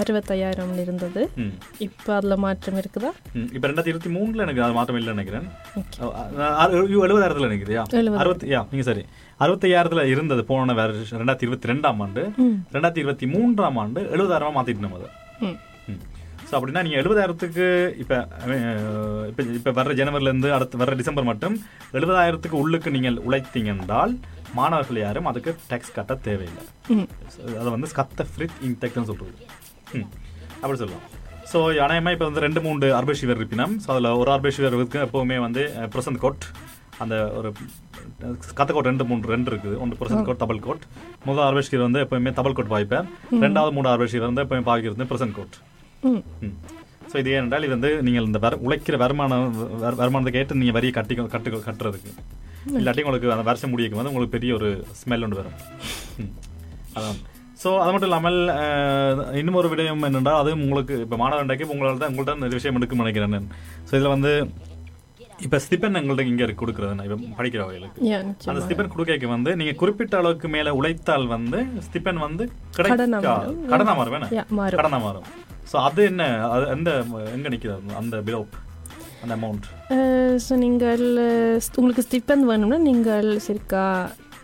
அறுபத்தையாயிரம் 0.00 0.74
இருந்தது. 0.84 1.22
இப்போ 1.86 2.10
அதில் 2.18 2.42
மாற்றம் 2.44 2.78
இருக்குதா? 2.82 3.10
இப்ப 3.56 3.64
ரெண்டாயிரத்தி 3.68 3.92
இருபத்தி 3.92 4.12
மூணுல 4.18 4.44
எனக்கு 4.46 4.64
அது 4.66 4.76
மாற்றம் 4.78 4.98
இல்லை 5.00 5.14
நினைக்கிறேன். 5.16 5.48
எழுபதாயிரத்துல 7.02 7.50
நினைக்கிறியா. 7.50 7.82
அறுபத்தி 8.22 8.54
யா 8.54 8.62
நீங்க 8.72 8.86
சரி. 8.90 9.04
அறுபத்தையாயிரத்துல 9.44 10.02
இருந்தது 10.14 10.42
போன 10.50 10.74
வருஷம் 10.80 11.20
ரெண்டாயிரத்தி 11.22 11.46
இருபத்தி 11.48 11.70
ரெண்டாம் 11.72 12.00
ஆண்டு. 12.06 12.24
ரெண்டாயிரத்தி 12.74 13.02
இருபத்தி 13.04 13.28
மூன்றாம் 13.34 13.78
ஆண்டு 13.84 14.00
எழுபதாயிரமா 14.16 14.52
மாத்திட்டு 14.58 14.86
நம்ம 14.86 14.98
அதை. 15.00 15.10
ஸோ 16.52 16.56
அப்படின்னா 16.56 16.80
நீங்க 16.84 16.96
எழுபதாயிரத்துக்கு 17.00 17.66
இப்ப 18.02 18.14
இப்ப 19.28 19.44
இப்ப 19.58 19.70
வர்ற 19.76 19.92
ஜனவரில 20.00 20.30
இருந்து 20.30 20.48
அடுத்து 20.56 20.80
வர்ற 20.80 20.94
டிசம்பர் 21.00 21.26
மட்டும் 21.28 21.54
எழுபதாயிரத்துக்கு 21.98 22.56
உள்ளுக்கு 22.62 22.88
நீங்கள் 22.96 23.16
உழைத்தீங்க 23.26 23.70
மாணவர்கள் 24.58 24.98
யாரும் 25.04 25.28
அதுக்கு 25.30 25.50
டேக்ஸ் 25.70 25.94
கட்ட 25.98 26.14
தேவையில்லை. 26.26 26.64
அதை 27.60 27.68
வந்து 27.76 27.88
ஸ்கத்த 27.92 28.26
ஃப்ரித் 28.32 28.58
இன்டெக்ட்னு 28.68 29.08
சொல்றது. 29.10 29.32
ம் 29.98 30.10
அப்படி 30.60 30.76
சொல்லலாம். 30.82 31.06
ஸோ 31.52 31.58
அநேகமாக 31.86 32.14
இப்போ 32.16 32.28
வந்து 32.30 32.44
ரெண்டு 32.46 32.62
மூணு 32.66 32.92
அர்பேஷிவர் 32.98 33.40
இருப்பினம். 33.40 33.74
ஸோ 33.84 33.90
அதில் 33.96 34.10
ஒரு 34.20 34.30
அர்பேஷிவருக்கு 34.36 35.00
எப்போவுமே 35.06 35.40
வந்து 35.46 35.64
பிரசன்ட் 35.96 36.22
கோட் 36.26 36.44
அந்த 37.02 37.16
ஒரு 37.38 37.48
கத்த 38.60 38.70
கோட் 38.74 38.90
ரெண்டு 38.92 39.06
மூணு 39.10 39.34
ரெண்டு 39.34 39.50
இருக்குது. 39.54 39.76
ஒன்று 39.82 40.00
பிரசன்ட் 40.02 40.26
கோட் 40.30 40.42
தபல் 40.44 40.64
கோட் 40.68 40.86
முதல் 41.28 41.46
அர்பேஷிவர் 41.48 41.86
வந்து 41.88 42.04
எப்போயுமே 42.06 42.36
தபல் 42.40 42.58
கோட் 42.60 42.72
பாய்ப்பேன் 42.76 43.08
ரெண்டாவது 43.46 43.76
மூணு 43.78 43.94
அர்பேஷிவர் 43.94 44.30
வந்து 44.30 44.44
எப்போயுமே 44.46 44.66
பாய்க்கிறது 44.70 45.12
பிரசன்ட் 45.12 45.38
கோட் 45.40 45.58
ஸோ 47.10 47.16
இது 47.18 47.30
ஏனென்றால் 47.32 47.64
இது 47.64 47.74
வந்து 47.74 47.90
நீங்கள் 48.02 48.26
இந்த 48.26 48.38
வர 48.38 48.58
உழைக்கிற 48.62 48.96
வருமானம் 49.00 49.42
வரு- 49.80 49.98
வருமானத்துக்கு 49.98 50.40
ஏற்று 50.40 50.60
நீங்கள் 50.60 50.76
வரியை 50.76 50.92
கட்டி 50.92 51.14
கட்டு 51.28 51.50
கட்டுறதுக்கு. 51.62 52.12
இல்லாட்டி 52.74 53.02
உங்களுக்கு 53.02 53.32
அந்த 53.32 53.44
வருஷம் 53.48 53.72
முடிக்கும் 53.72 54.00
வந்து 54.00 54.10
உங்களுக்கு 54.10 54.36
பெரிய 54.36 54.52
ஒரு 54.54 54.68
ஸ்மெல் 55.00 55.24
ஒன்று 55.24 55.40
வரும். 55.40 55.56
அதான். 56.96 57.18
ஸோ 57.62 57.70
அது 57.80 57.92
மட்டும் 57.92 58.08
இல்லாமல் 58.08 58.38
இன்னும் 59.40 59.58
ஒரு 59.58 59.68
விடயம் 59.72 60.06
என்னென்றால் 60.06 60.40
அது 60.40 60.52
உங்களுக்கு 60.60 60.94
இப்போ 61.02 61.16
மாணவர்கிட்ட 61.18 61.74
உங்களால் 61.74 62.00
தான் 62.00 62.12
உங்கள்ட்ட 62.12 62.38
இந்த 62.40 62.56
விஷயம் 62.56 62.78
எடுக்கும் 62.78 63.02
நினைக்கிறேன் 63.02 63.34
நான் 63.34 63.50
ஸோ 63.84 63.98
இதில் 63.98 64.14
வந்து 64.14 64.32
இப்போ 65.38 65.58
ஸ்டிபன் 65.64 65.98
எங்கள்ட்ட 66.00 66.24
இங்கே 66.26 66.44
இருக்கு 66.46 66.62
கொடுக்குறது 66.62 66.96
நான் 66.96 67.06
இப்போ 67.08 67.36
படிக்கிற 67.38 67.62
வகைகளுக்கு 67.64 68.02
அந்த 68.48 68.62
ஸ்டிபன் 68.66 68.92
கொடுக்க 68.92 69.30
வந்து 69.32 69.52
நீங்க 69.60 69.72
குறிப்பிட்ட 69.80 70.16
அளவுக்கு 70.18 70.48
மேல 70.50 70.74
உழைத்தால் 70.78 71.26
வந்து 71.30 71.58
ஸ்டிபன் 71.86 72.20
வந்து 72.24 72.44
கிடைக்கா 72.76 72.96
மாறும். 73.30 73.62
கடனா 73.72 73.94
மாறும் 73.94 74.14
வேணா. 74.16 74.28
யா 74.32 74.44
மாறும். 74.52 74.78
கடனா 74.80 75.00
மாறும். 75.00 75.26
ஸோ 75.66 75.76
அது 75.82 76.00
என்ன? 76.04 76.22
அது 76.48 76.64
எந்த 76.70 76.90
எங்க 77.32 77.48
நிக்குது 77.48 77.74
அது? 77.74 77.94
அந்த 78.00 78.16
பிலோப் 78.22 78.54
அந்த 79.22 79.32
அமௌண்ட் 79.36 79.66
ஸோ 80.44 80.52
நீங்கள் 80.62 81.04
அஹ், 81.24 81.68
உங்களுக்கு 81.76 82.04
ஸ்டிப்பண்ட் 82.06 82.48
வேணும்னா 82.48 82.78
நீங்கள் 82.86 83.28
circa 83.46 83.82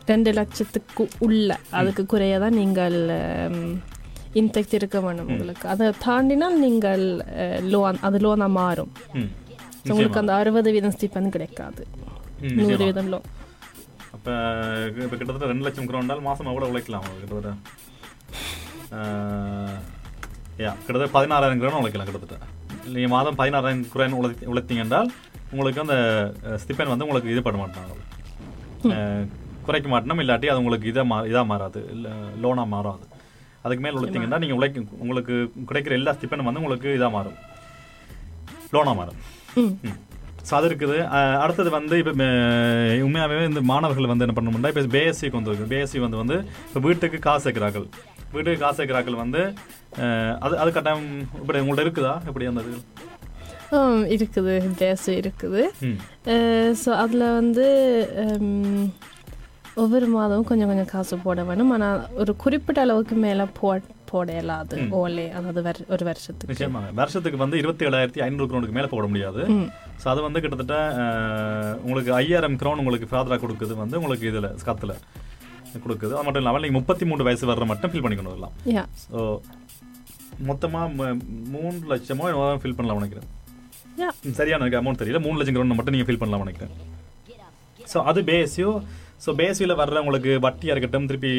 ரெண்டு 0.09 0.31
லட்சத்துக்கு 0.37 1.05
உள்ள 1.21 1.49
அதுக்கு 1.73 2.03
குறைய 2.07 2.35
தான் 2.41 2.57
நீங்கள் 2.57 2.97
இன்டெக்ட் 4.35 4.77
இருக்க 4.77 4.99
வேணும் 5.01 5.29
உங்களுக்கு. 5.29 5.67
அதை 5.69 5.87
தாண்டினால் 6.05 6.57
நீங்கள் 6.63 7.05
லோன் 7.69 7.99
அது 8.03 8.19
லோனாக 8.19 8.57
மாறும். 8.57 8.93
உங்களுக்கு 9.87 10.21
அந்த 10.21 10.33
அறுபது 10.39 10.73
வீதம் 10.75 10.95
ஸ்டிப்பண்ட் 10.97 11.35
கிடைக்காது. 11.35 11.83
நூறு. 12.59 12.79
வீதம் 12.83 13.11
லோன் 13.13 13.27
அப்ப 14.15 14.27
இப்ப 14.99 15.13
கிட்டத்தட்ட 15.13 15.51
ரெண்டு 15.53 15.67
லட்சம் 15.67 15.89
குரோண்டால் 15.89 16.27
மாசம் 16.27 16.51
எவ்வளவு 16.51 16.73
உழைக்கலாம் 16.73 17.07
கிட்டத்தட்ட. 17.13 17.53
யா 20.63 20.71
கிட்டத்தட்ட 20.85 21.11
பதினாறாயிரம் 21.17 21.61
குரோன் 21.63 21.81
உழைக்கலாம் 21.81 22.09
கிட்டத்தட்ட 22.09 22.37
நீங்க 22.95 23.09
மாதம் 23.15 23.37
பதினாறாயிரம் 23.41 23.85
குரோன் 23.93 24.17
உழை 24.21 24.31
உழைத்தீங்க 24.53 24.83
என்றால் 24.85 25.11
உங்களுக்கு 25.53 25.83
அந்த 25.85 25.97
ஸ்டிப்பன் 26.63 26.91
வந்து 26.93 27.07
உங்களுக்கு 27.07 27.33
இது 27.35 27.43
பண்ண 27.47 27.59
மாட்டாங்க. 27.61 27.93
குறைக்க 29.67 29.89
மாட்டோம் 29.93 30.21
இல்லாட்டி 30.25 30.51
அது 30.51 30.61
உங்களுக்கு 30.63 30.91
இதை 30.93 31.03
மா 31.11 31.17
இதாக 31.31 31.45
மாறாது. 31.53 31.81
இல்லை 31.95 32.13
லோனாக 32.43 32.69
மாறாது. 32.75 33.05
அதுக்கு 33.65 33.85
மேல 33.85 33.99
உழைத்தீங்கன்னா 34.01 34.41
நீங்க 34.43 34.57
உழைக்க 34.59 35.01
உங்களுக்கு 35.05 35.35
கிடைக்கிற 35.71 35.95
எல்லா 36.01 36.15
ஸ்டிப்பனும் 36.17 36.49
வந்து 36.49 36.63
உங்களுக்கு 36.63 36.91
இதா 36.99 37.09
மாறும். 37.17 37.39
லோனா 38.75 38.95
மாறும். 39.01 39.19
ஸோ 40.49 40.53
அது 40.59 40.69
இருக்குது. 40.71 40.99
அடுத்தது 41.45 41.71
வந்து 41.79 41.97
இப்போ 42.03 42.13
உண்மையாகவே 43.07 43.43
இந்த 43.53 43.63
மாணவர்கள் 43.73 44.13
வந்து 44.13 44.27
என்ன 44.27 44.37
பண்ணணும்னா 44.39 44.71
இப்போ 44.75 44.85
பேஎஸ்சிக்கு 44.97 45.39
வந்து 45.39 45.53
இருக்கு 45.53 45.73
பேஎஸ்சி 45.75 46.07
வந்து 46.07 46.23
வந்து 46.23 46.39
இப்போ 46.69 46.83
வீட்டுக்கு 46.89 47.21
காசு 47.29 47.45
சேர்க்கிறார்கள் 47.47 47.89
வீட்டுக்கு 48.33 48.59
காசு 48.59 48.79
சேர்க்கிறார்கள் 48.79 49.17
வந்து 49.17 49.43
அது 50.41 50.59
அது 50.59 50.73
கட்டாயம் 50.73 51.07
இப்படி 51.41 51.59
உங்கள்ட்ட 51.59 51.87
இருக்குதா? 51.87 52.15
எப்படி 52.27 52.47
அந்த 52.47 52.63
இது? 52.63 52.81
இருக்குது. 54.17 54.53
பேஸ் 54.81 55.07
இருக்குது. 55.17 55.63
ஸோ 56.85 56.91
அதில் 56.97 57.33
வந்து 57.33 57.67
ஒவ்வொரு 59.75 60.07
மாதமும் 60.07 60.45
கொஞ்சம் 60.45 60.67
கொஞ்சம் 60.67 60.87
காசு 60.87 61.17
போட 61.19 61.43
வேணும். 61.43 61.71
ஆனால் 61.71 62.09
ஒரு 62.15 62.37
குறிப்பிட்ட 62.37 62.81
அளவுக்கு 62.81 63.15
மேலே 63.17 63.45
போ 63.61 63.69
போட 64.11 64.33
இயலாது 64.33 64.77
ஓலே 64.99 65.25
அதாவது 65.31 65.63
வரு- 65.63 65.87
ஒரு 65.89 66.05
வருஷத்துக்கு. 66.05 66.47
நிச்சயமாக 66.47 66.91
வருஷத்துக்கு 66.93 67.39
வந்து 67.39 67.59
இருபத்தி 67.59 67.87
ஏழாயிரத்தி 67.87 68.21
ஐநூறு 68.21 68.49
க்ரோனுக்கு 68.51 68.71
மேலே 68.71 68.87
போட 68.87 69.07
முடியாது. 69.07 69.43
ஸோ 70.03 70.09
அது 70.09 70.21
வந்து 70.23 70.41
கிட்டத்தட்ட 70.41 70.77
உங்களுக்கு 71.83 72.15
ஐயாயிரம் 72.15 72.57
க்ரோன் 72.57 72.81
உங்களுக்கு 72.83 73.09
ஃபாதராக 73.11 73.41
கொடுக்குது 73.43 73.75
வந்து 73.75 74.01
உங்களுக்கு 74.01 74.29
இதில் 74.29 74.57
ஸ்கத்தில் 74.57 74.95
கொடுக்குது. 75.85 76.13
அது 76.17 76.25
மட்டும் 76.27 76.43
இல்லாமல் 76.43 76.63
நீங்கள் 76.65 76.81
முப்பத்தி 76.81 77.05
மூணு 77.11 77.27
வயசு 77.29 77.51
வர்ற 77.51 77.67
மட்டும் 77.73 77.91
ஃபில் 77.93 78.05
பண்ணி 78.05 78.19
கொண்டு 78.19 78.35
வரலாம் 78.35 78.55
ஸோ 79.07 79.19
மொத்தமாக 80.51 81.15
மூணு 81.57 81.77
லட்சமோ 81.93 82.27
ஃபில் 82.63 82.79
பண்ணலாம் 82.79 83.01
நினைக்கிறேன். 83.03 83.29
சரியான 84.39 84.63
எனக்கு 84.65 84.81
அமௌண்ட் 84.81 85.01
தெரியல. 85.03 85.21
மூணு 85.27 85.39
லட்சம் 85.39 85.57
கிரௌண்ட் 85.57 85.79
மட்டும் 85.79 85.95
நீங்கள் 85.97 86.09
ஃபில் 86.09 86.23
பண்ணலாம் 86.23 86.45
நினைக்கிறேன். 86.47 86.75
ஸோ 87.93 87.99
அது 88.11 88.21
பேசியோ 88.33 88.73
ஸோ 89.25 89.31
பேசியில் 89.41 89.79
வர்ற 89.81 90.01
உங்களுக்கு 90.05 90.33
வட்டியாக 90.45 90.75
இருக்கட்டும் 90.75 91.07
திருப்பி 91.11 91.31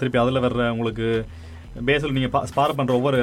திருப்பி 0.00 0.18
அதில் 0.22 0.44
வர்ற 0.46 0.64
உங்களுக்கு 0.74 1.06
பேஸில் 1.88 2.14
நீங்கள் 2.16 2.48
ஸ்பார் 2.50 2.76
பண்ணுற 2.78 2.92
ஒவ்வொரு 2.98 3.18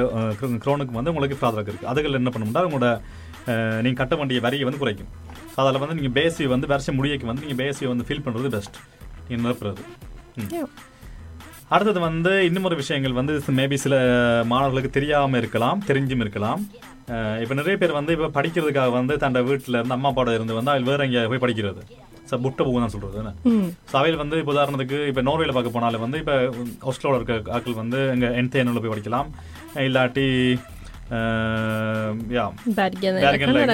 க்ரோனுக்கு 0.64 0.98
வந்து 0.98 1.12
உங்களுக்கு 1.12 1.38
ஃபாதராக 1.40 1.70
இருக்குது 1.70 1.90
அதுகள் 1.92 2.18
என்ன 2.20 2.30
பண்ணணும்னா 2.34 2.64
உங்களோட 2.68 2.88
நீங்கள் 3.84 4.00
கட்ட 4.00 4.14
வேண்டிய 4.18 4.40
வரியை 4.46 4.66
வந்து 4.68 4.82
குறைக்கும். 4.82 5.10
ஸோ 5.52 5.56
அதில் 5.62 5.80
வந்து 5.82 5.96
நீங்கள் 5.98 6.16
பேசி 6.18 6.48
வந்து 6.54 6.70
வருஷம் 6.72 6.96
முடியக்கு 6.98 7.30
வந்து 7.30 7.44
நீங்கள் 7.46 7.62
பேசியை 7.64 7.88
வந்து 7.92 8.06
ஃபில் 8.08 8.24
பண்ணுறது 8.26 8.50
பெஸ்ட் 8.56 8.78
யா. 10.54 10.64
அடுத்தது 11.68 12.00
வந்து 12.00 12.44
இன்னும் 12.44 12.64
ஒரு 12.64 12.76
விஷயங்கள் 12.76 13.12
வந்து 13.12 13.40
மேபி 13.46 13.74
சில 13.74 13.94
மாணவர்களுக்கு 14.46 14.90
தெரியாம 14.90 15.36
இருக்கலாம் 15.36 15.82
தெரிஞ்சும் 15.86 16.20
இருக்கலாம். 16.20 16.60
இப்ப 17.42 17.54
நிறைய 17.54 17.76
பேர் 17.78 17.92
வந்து 17.92 18.12
இப்ப 18.12 18.42
படிக்கிறதுக்காக 18.42 18.90
வந்து 18.90 19.14
தன்னோட 19.14 19.44
வீட்டுல 19.44 19.78
இருந்து 19.78 19.92
அம்மா 19.92 20.10
அப்பாவோட 20.10 20.34
இருந்து 20.34 20.54
வந்து 20.54 20.70
அவள் 20.70 20.82
வேற 20.82 21.04
எங்க 21.04 21.28
போய் 21.28 21.44
படிக்கிறது. 21.44 21.82
ஸோ 22.30 22.34
புட்டை 22.40 22.62
போகும் 22.64 22.82
தான் 22.82 23.36
ம். 23.44 23.66
ஸோ 23.92 23.92
அவையில் 23.92 24.16
வந்து 24.16 24.38
இப்போ 24.38 24.52
உதாரணத்துக்கு 24.52 25.06
இப்போ 25.06 25.22
நோர்வேல 25.22 25.52
பார்க்க 25.52 25.70
போனாலும் 25.70 26.00
வந்து 26.00 26.18
இப்போ 26.18 26.36
ஹாஸ்டலோட 26.86 27.14
இருக்க 27.14 27.52
ஆட்கள் 27.52 27.74
வந்து 27.74 28.08
எங்க 28.08 28.26
என்டேனில் 28.42 28.80
போய் 28.80 28.94
படிக்கலாம். 28.94 29.28
இல்லாட்டி 29.74 30.26
யா 32.34 32.44
பேர்கன் 32.76 33.18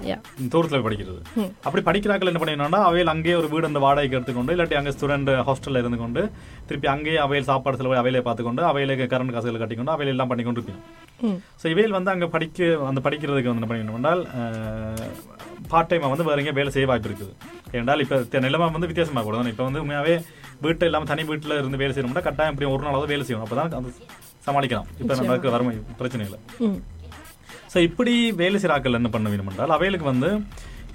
யா 0.10 0.18
தூரத்துல 0.54 0.80
படிக்கிறது. 0.86 1.20
அப்படி 1.64 1.82
படிக்கிறார்கள் 1.82 2.32
என்ன 2.32 2.42
பண்ணினா 2.44 2.82
அவையில் 2.90 3.14
அங்கேயே 3.14 3.36
ஒரு 3.36 3.48
வீடு 3.48 3.70
அந்த 3.70 3.82
வாடகைக்கு 3.86 4.18
எடுத்துக்கொண்டு 4.18 4.54
இல்லாட்டி 4.56 4.80
அங்கே 4.80 4.94
ஸ்டூடெண்ட் 4.96 5.32
ஹாஸ்டல்ல 5.48 5.82
இருந்து 5.84 6.00
கொண்டு 6.00 6.24
திருப்பி 6.68 6.90
அங்கேயே 6.94 7.20
அவையில் 7.26 7.50
சாப்பாடு 7.50 7.80
செலவு 7.80 8.00
அவையிலே 8.02 8.24
பார்த்துக்கொண்டு 8.26 8.64
அவையில 8.70 9.08
கரண்ட் 9.08 9.36
காசுகளை 9.36 9.60
கட்டிக்கொண்டு 9.60 9.96
அவையில 9.96 10.16
எல்லாம் 10.16 10.32
பண்ணி 10.32 10.46
கொண்டு 10.46 10.62
இருப்பீங்க 10.62 10.82
ம் 11.24 11.40
ஸோ 11.62 11.66
இவையில் 11.70 11.96
வந்து 11.96 12.12
அங்கே 12.12 12.30
படிக்க 12.36 12.60
அந்த 12.90 13.00
படிக்கிறதுக்கு 13.06 13.52
வந்து 13.52 13.62
என்ன 13.62 13.70
பண்ணிக்கணும் 13.72 14.00
என்றால் 14.00 14.22
பார்ட் 15.72 15.90
டைமாக 15.90 16.12
வந்து 16.14 16.28
வேற 16.28 16.40
எங்கேயும் 16.40 16.60
வேலை 16.60 16.72
செய்ய 16.72 16.88
வாய்ப்பு 16.88 17.10
இருக்குது 17.10 17.34
ஏனென்றால் 17.74 18.04
இப்போ 18.06 18.40
நிலைமை 18.40 18.70
வந்து 18.70 18.92
வித்தியாசமாக 18.92 19.26
கூட 19.26 19.52
இப்போ 19.54 19.66
வந்து 19.68 19.82
உண்மையாகவே 19.82 20.16
வீட்டு 20.62 20.86
இல்லாமல் 20.86 21.12
தனி 21.12 21.24
வீட்டில் 21.30 21.60
இருந்து 21.60 21.82
வேலை 21.82 21.94
செய்யணும்னா 21.94 22.26
கட்டாயம் 22.26 22.54
இப்படி 22.54 22.70
ஒரு 22.72 22.84
நாளாவது 22.88 23.12
வேலை 23.14 23.26
செய்யணும் 23.26 23.48
அப்போ 23.48 23.58
தான் 23.60 23.78
அது 23.80 23.92
சமாளிக்கலாம். 24.48 24.88
இப்போ 25.02 25.14
நமக்கு 25.20 25.54
வறுமை 25.56 25.74
பிரச்சனை 26.02 26.26
இல்லை. 26.28 26.40
ஸோ 27.74 27.78
இப்படி 27.88 28.14
வேலை 28.42 28.58
செய்கிறாக்கள் 28.62 29.00
என்ன 29.00 29.10
பண்ண 29.16 29.30
வேணும் 29.32 29.50
என்றால் 29.52 29.76
அவைகளுக்கு 29.78 30.08
வந்து 30.12 30.30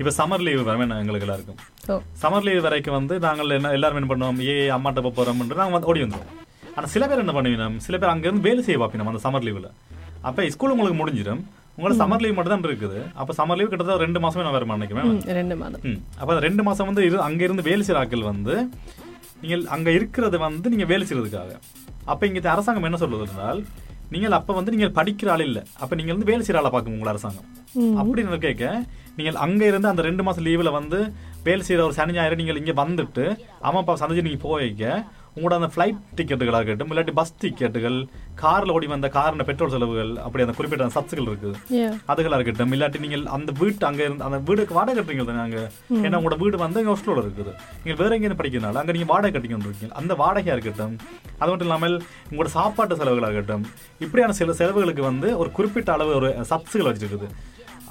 இப்போ 0.00 0.12
சம்மர் 0.18 0.44
லீவு 0.46 0.62
வர 0.68 0.76
எங்களுக்கு 1.02 1.26
எல்லாருக்கும் 1.26 1.58
ஓ. 1.92 1.96
சம்மர் 2.22 2.46
லீவ் 2.46 2.64
வரைக்கும் 2.66 2.96
வந்து 2.98 3.14
நாங்கள் 3.26 3.56
என்ன 3.58 3.72
எல்லாரும் 3.76 3.98
என்ன 4.00 4.08
பண்ணுவோம்? 4.12 4.40
ஏ 4.50 4.54
அம்மாட்ட 4.76 5.00
போக 5.04 5.12
போகிறோம்ன்ற 5.18 5.58
நாங்கள் 5.60 5.76
வந்து 5.76 5.90
ஓடி 5.92 6.00
வந்துடுவோம் 6.04 6.32
ஆனால் 6.76 6.90
சில 6.94 7.06
பேர் 7.10 7.22
என்ன 7.24 7.34
பண்ணுவீங்க? 7.36 7.66
சில 7.86 7.96
பேர் 8.00 8.12
அங்கேருந்து 8.14 8.46
வேலை 8.48 8.62
செய்ய 8.68 8.78
பார்ப்பீங்க 8.80 9.12
அந்த 9.12 9.22
சம்மர் 9.26 9.46
லீவில் 9.48 9.68
அப்போ 10.28 10.48
ஸ்கூல் 10.54 10.72
உங்களுக்கு 10.74 10.98
முடிஞ்சிடும். 11.02 11.42
உங்களுக்கு 11.76 12.00
சம்மர் 12.02 12.22
லீவ் 12.24 12.36
மட்டும் 12.38 12.54
தான் 12.54 12.68
இருக்குது. 12.70 12.98
அப்போ 13.20 13.32
சம்மர் 13.38 13.58
லீவ் 13.60 13.70
கிட்டத்தட்ட 13.70 14.04
ரெண்டு 14.06 14.20
மாசமே 14.24 14.44
நான் 14.46 14.56
வருமா 14.56 14.78
நினைக்கிறேன் 14.78 15.38
ரெண்டு 15.40 15.56
மாதம். 15.62 15.84
அப்போ 16.20 16.40
ரெண்டு 16.48 16.64
மாசம் 16.68 16.88
வந்து 16.90 17.04
இரு 17.08 17.24
அங்க 17.28 17.42
இருந்து 17.46 17.68
வேலை 17.70 17.82
செய்கிற 17.86 18.02
ஆட்கள் 18.02 18.28
வந்து 18.32 18.54
நீங்கள் 19.42 19.64
அங்க 19.76 19.88
இருக்கிறது 19.98 20.36
வந்து 20.48 20.72
நீங்க 20.74 20.86
வேலை 20.94 21.06
செய்யறதுக்காக. 21.08 21.52
அப்ப 22.06 22.26
இங்க 22.26 22.50
அரசாங்கம் 22.50 22.84
என்ன 22.84 22.96
சொல்றது 22.96 23.26
என்றால் 23.26 23.60
நீங்கள் 24.10 24.32
அப்ப 24.32 24.52
வந்து 24.52 24.72
நீங்கள் 24.72 24.94
படிக்கிற 24.94 25.28
ஆள் 25.30 25.40
இல்ல. 25.40 25.58
அப்ப 25.74 25.94
நீங்க 25.94 26.12
வந்து 26.12 26.24
வேலை 26.24 26.42
செய்யற 26.44 26.56
ஆளா 26.56 26.70
பார்க்கும் 26.70 26.94
உங்களை 26.94 27.10
அரசாங்கம். 27.10 27.46
அப்படின்னு 27.98 28.38
கேட்க 28.40 28.64
நீங்கள் 29.16 29.36
அங்க 29.36 29.62
இருந்து 29.66 29.88
அந்த 29.88 30.02
ரெண்டு 30.02 30.22
மாசம் 30.22 30.44
லீவுல 30.44 30.70
வந்து 30.70 30.98
வேலை 31.42 31.62
செய்யற 31.64 31.82
ஒரு 31.82 31.92
சனி 31.92 32.12
ஞாயிறு 32.12 32.36
நீங்கள் 32.36 32.56
இங்க 32.56 32.72
வந்துட்டு 32.74 33.24
அம்மா 33.60 33.80
அப்பா 33.80 33.94
சந்திச்சு 33.94 34.22
நீங்க 34.22 34.40
போய் 34.42 34.62
வைக்க 34.62 34.84
உங்களோட 35.36 35.54
அந்த 35.56 35.68
ஃப்ளைட் 35.72 35.96
டிக்கெட்டுகளாக 36.18 36.60
இருக்கட்டும் 36.60 36.90
இல்லாட்டி 36.92 37.12
பஸ் 37.16 37.32
டிக்கெட்டுகள் 37.40 37.96
கார்ல 38.40 38.74
ஓடி 38.74 38.86
வந்த 38.92 39.08
காரின 39.14 39.44
பெட்ரோல் 39.48 39.72
செலவுகள் 39.72 40.12
அப்படி 40.24 40.44
அந்த 40.44 40.54
குறிப்பிட்ட 40.56 40.84
அந்த 40.84 40.94
சப்ஸுகள் 40.96 41.28
இருக்குது 41.30 41.56
யா 41.76 41.88
அதுகளா 42.12 42.36
இருக்கட்டும் 42.38 42.72
இல்லாட்டி 42.74 43.00
நீங்கள் 43.04 43.24
அந்த 43.36 43.52
வீட்டு 43.60 43.86
அங்க 43.88 44.02
இருந்து 44.04 44.26
அந்த 44.28 44.38
வீடுக்கு 44.48 44.76
வாடகை 44.78 44.94
கட்டுறீங்க 44.96 45.24
தானே 45.30 45.42
அங்க? 45.44 45.60
ஏன்னா 45.98 46.18
உங்களோட 46.20 46.38
வீடு 46.42 46.60
வந்து 46.62 46.80
அங்க 46.80 46.92
ஹாஸ்டலோட 46.92 47.22
இருக்குது. 47.24 47.52
நீங்க 47.82 47.96
வேற 48.02 48.10
எங்கேயும் 48.16 48.40
படிக்கிறனால 48.40 48.80
அங்க 48.82 48.94
நீங்க 48.96 49.08
வாடகை 49.12 49.32
கட்டிக்கொண்டு 49.32 49.68
இருக்கீங்க 49.68 49.96
அந்த 50.00 50.14
வாடகையா 50.22 50.56
இருக்கட்டும் 50.56 50.94
அது 51.40 51.48
மட்டும் 51.50 51.68
இல்லாமல் 51.68 51.96
உங்களோட 52.28 52.52
சாப்பாட்டு 52.56 52.98
செலவுகளா 53.00 53.30
இருக்கட்டும் 53.30 53.64
இப்படியான 54.00 54.36
சில 54.40 54.54
செலவுகளுக்கு 54.60 55.04
வந்து 55.10 55.30
ஒரு 55.42 55.50
குறிப்பிட்ட 55.52 55.90
அளவு 55.96 56.12
ஒரு 56.20 56.30
சப்ஸுகள் 56.52 56.90
வச்சிருக்குது. 56.90 57.28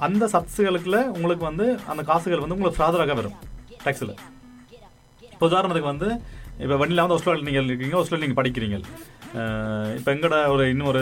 அந்த 0.05 0.23
சப்ஸுகளுக்குள்ள 0.33 1.01
உங்களுக்கு 1.15 1.45
வந்து 1.45 1.65
அந்த 1.91 2.03
காசுகள் 2.03 2.43
வந்து 2.43 2.57
உங்களுக்கு 2.57 2.79
ஃபாதராக 2.79 3.15
வரும். 3.19 3.35
டேக்ஸில் 3.85 4.13
இப்போ 5.33 5.45
உதாரணத்துக்கு 5.50 5.91
வந்து 5.91 6.09
இப்போ 6.62 6.75
வண்டியில் 6.81 7.01
வந்து 7.03 7.15
ஹாஸ்டலில் 7.15 7.45
நீங்கள் 7.48 7.69
இருக்கீங்க 7.72 7.95
ஹாஸ்டலில் 8.00 8.24
நீங்கள் 8.24 8.39
படிக்கிறீங்க. 8.39 8.77
இப்போ 9.98 10.10
எங்கட 10.15 10.36
ஒரு 10.53 10.63
இன்னொரு 10.74 11.01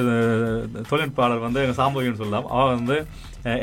தொழில்நுட்பாளர் 0.89 1.43
வந்து 1.45 1.59
எங்கள் 1.63 1.79
சாம்பவின்னு 1.79 2.19
சொல்லலாம். 2.21 2.47
அவள் 2.55 2.77
வந்து 2.79 2.97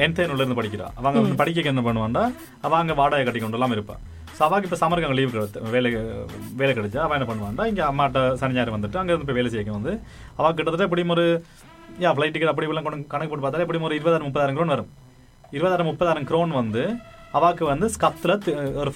என்தேனூர்லேருந்து 0.05 0.59
படிக்கிறா. 0.61 0.87
அவங்க 1.01 1.19
வந்து 1.25 1.41
படிக்க 1.43 1.73
என்ன 1.75 1.85
பண்ணுவான்டா 1.89 2.25
அவள் 2.67 2.81
அங்கே 2.83 2.97
வாடகை 3.01 3.25
கட்டி 3.29 3.43
கொண்டு 3.43 3.59
எல்லாம் 3.61 3.75
இருப்பாள் 3.77 4.01
ஸோ 4.37 4.43
அவாக்கு 4.47 4.67
இப்போ 4.69 4.79
சமருக்கு 4.81 5.07
அங்கே 5.09 5.19
லீவ் 5.19 5.33
கிடைத்து 5.35 5.71
வேலை 5.77 5.91
வேலை 6.61 6.73
கிடைச்சா 6.79 7.01
அவன் 7.05 7.17
என்ன 7.19 7.29
பண்ணுவான்டா 7.31 7.65
இங்கே 7.71 7.83
அம்மாட்ட 7.91 8.21
சனி 8.41 8.57
ஞாயிறு 8.57 8.75
வந்துட்டு 8.77 9.01
அங்கே 9.01 9.13
இருந்து 9.15 9.29
போய் 9.29 9.39
வேலை 9.39 9.51
செய்ய 9.55 9.73
வந்து 9.79 9.93
அவள் 10.39 10.55
கிட்டத்தட்ட 10.59 10.87
எப்படியும் 10.89 11.15
ஒரு 11.17 11.25
யா 12.05 12.11
ஃப்ளைட் 12.17 12.35
டிக்கெட் 12.35 12.53
அப்படி 12.53 12.67
இப்படிலாம் 12.67 12.87
கொண்டு 12.89 13.09
கணக்கு 13.15 13.31
போட்டு 13.31 13.45
பார்த்தாலே 13.45 13.65
எப்படியும் 13.67 13.87
ஒரு 13.89 13.97
இருபதாயிரம் 13.99 14.29
முப்பதாயிரம் 14.29 14.57
க்ரோன் 14.59 14.75
வரும். 14.75 14.91
இருபதாயிரம் 15.57 15.89
முப்பதாயிரம் 15.91 16.27
க்ரோன் 16.31 16.53
வந்து 16.61 16.83
அவாக்கு 17.39 17.65
வந்து 17.73 17.89
ஸ்கத்தில் 17.97 18.35
ஒரு 18.83 18.91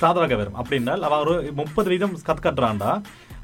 ஃபாதராக 0.00 0.36
வரும். 0.40 0.58
அப்படின்னால் 0.62 1.04
அவ 1.08 1.18
ஒரு 1.24 1.36
முப்பது 1.60 1.88
வீதம் 1.94 2.16
ஸ்கத் 2.22 2.44
கட்டுறான்டா 2.46 2.92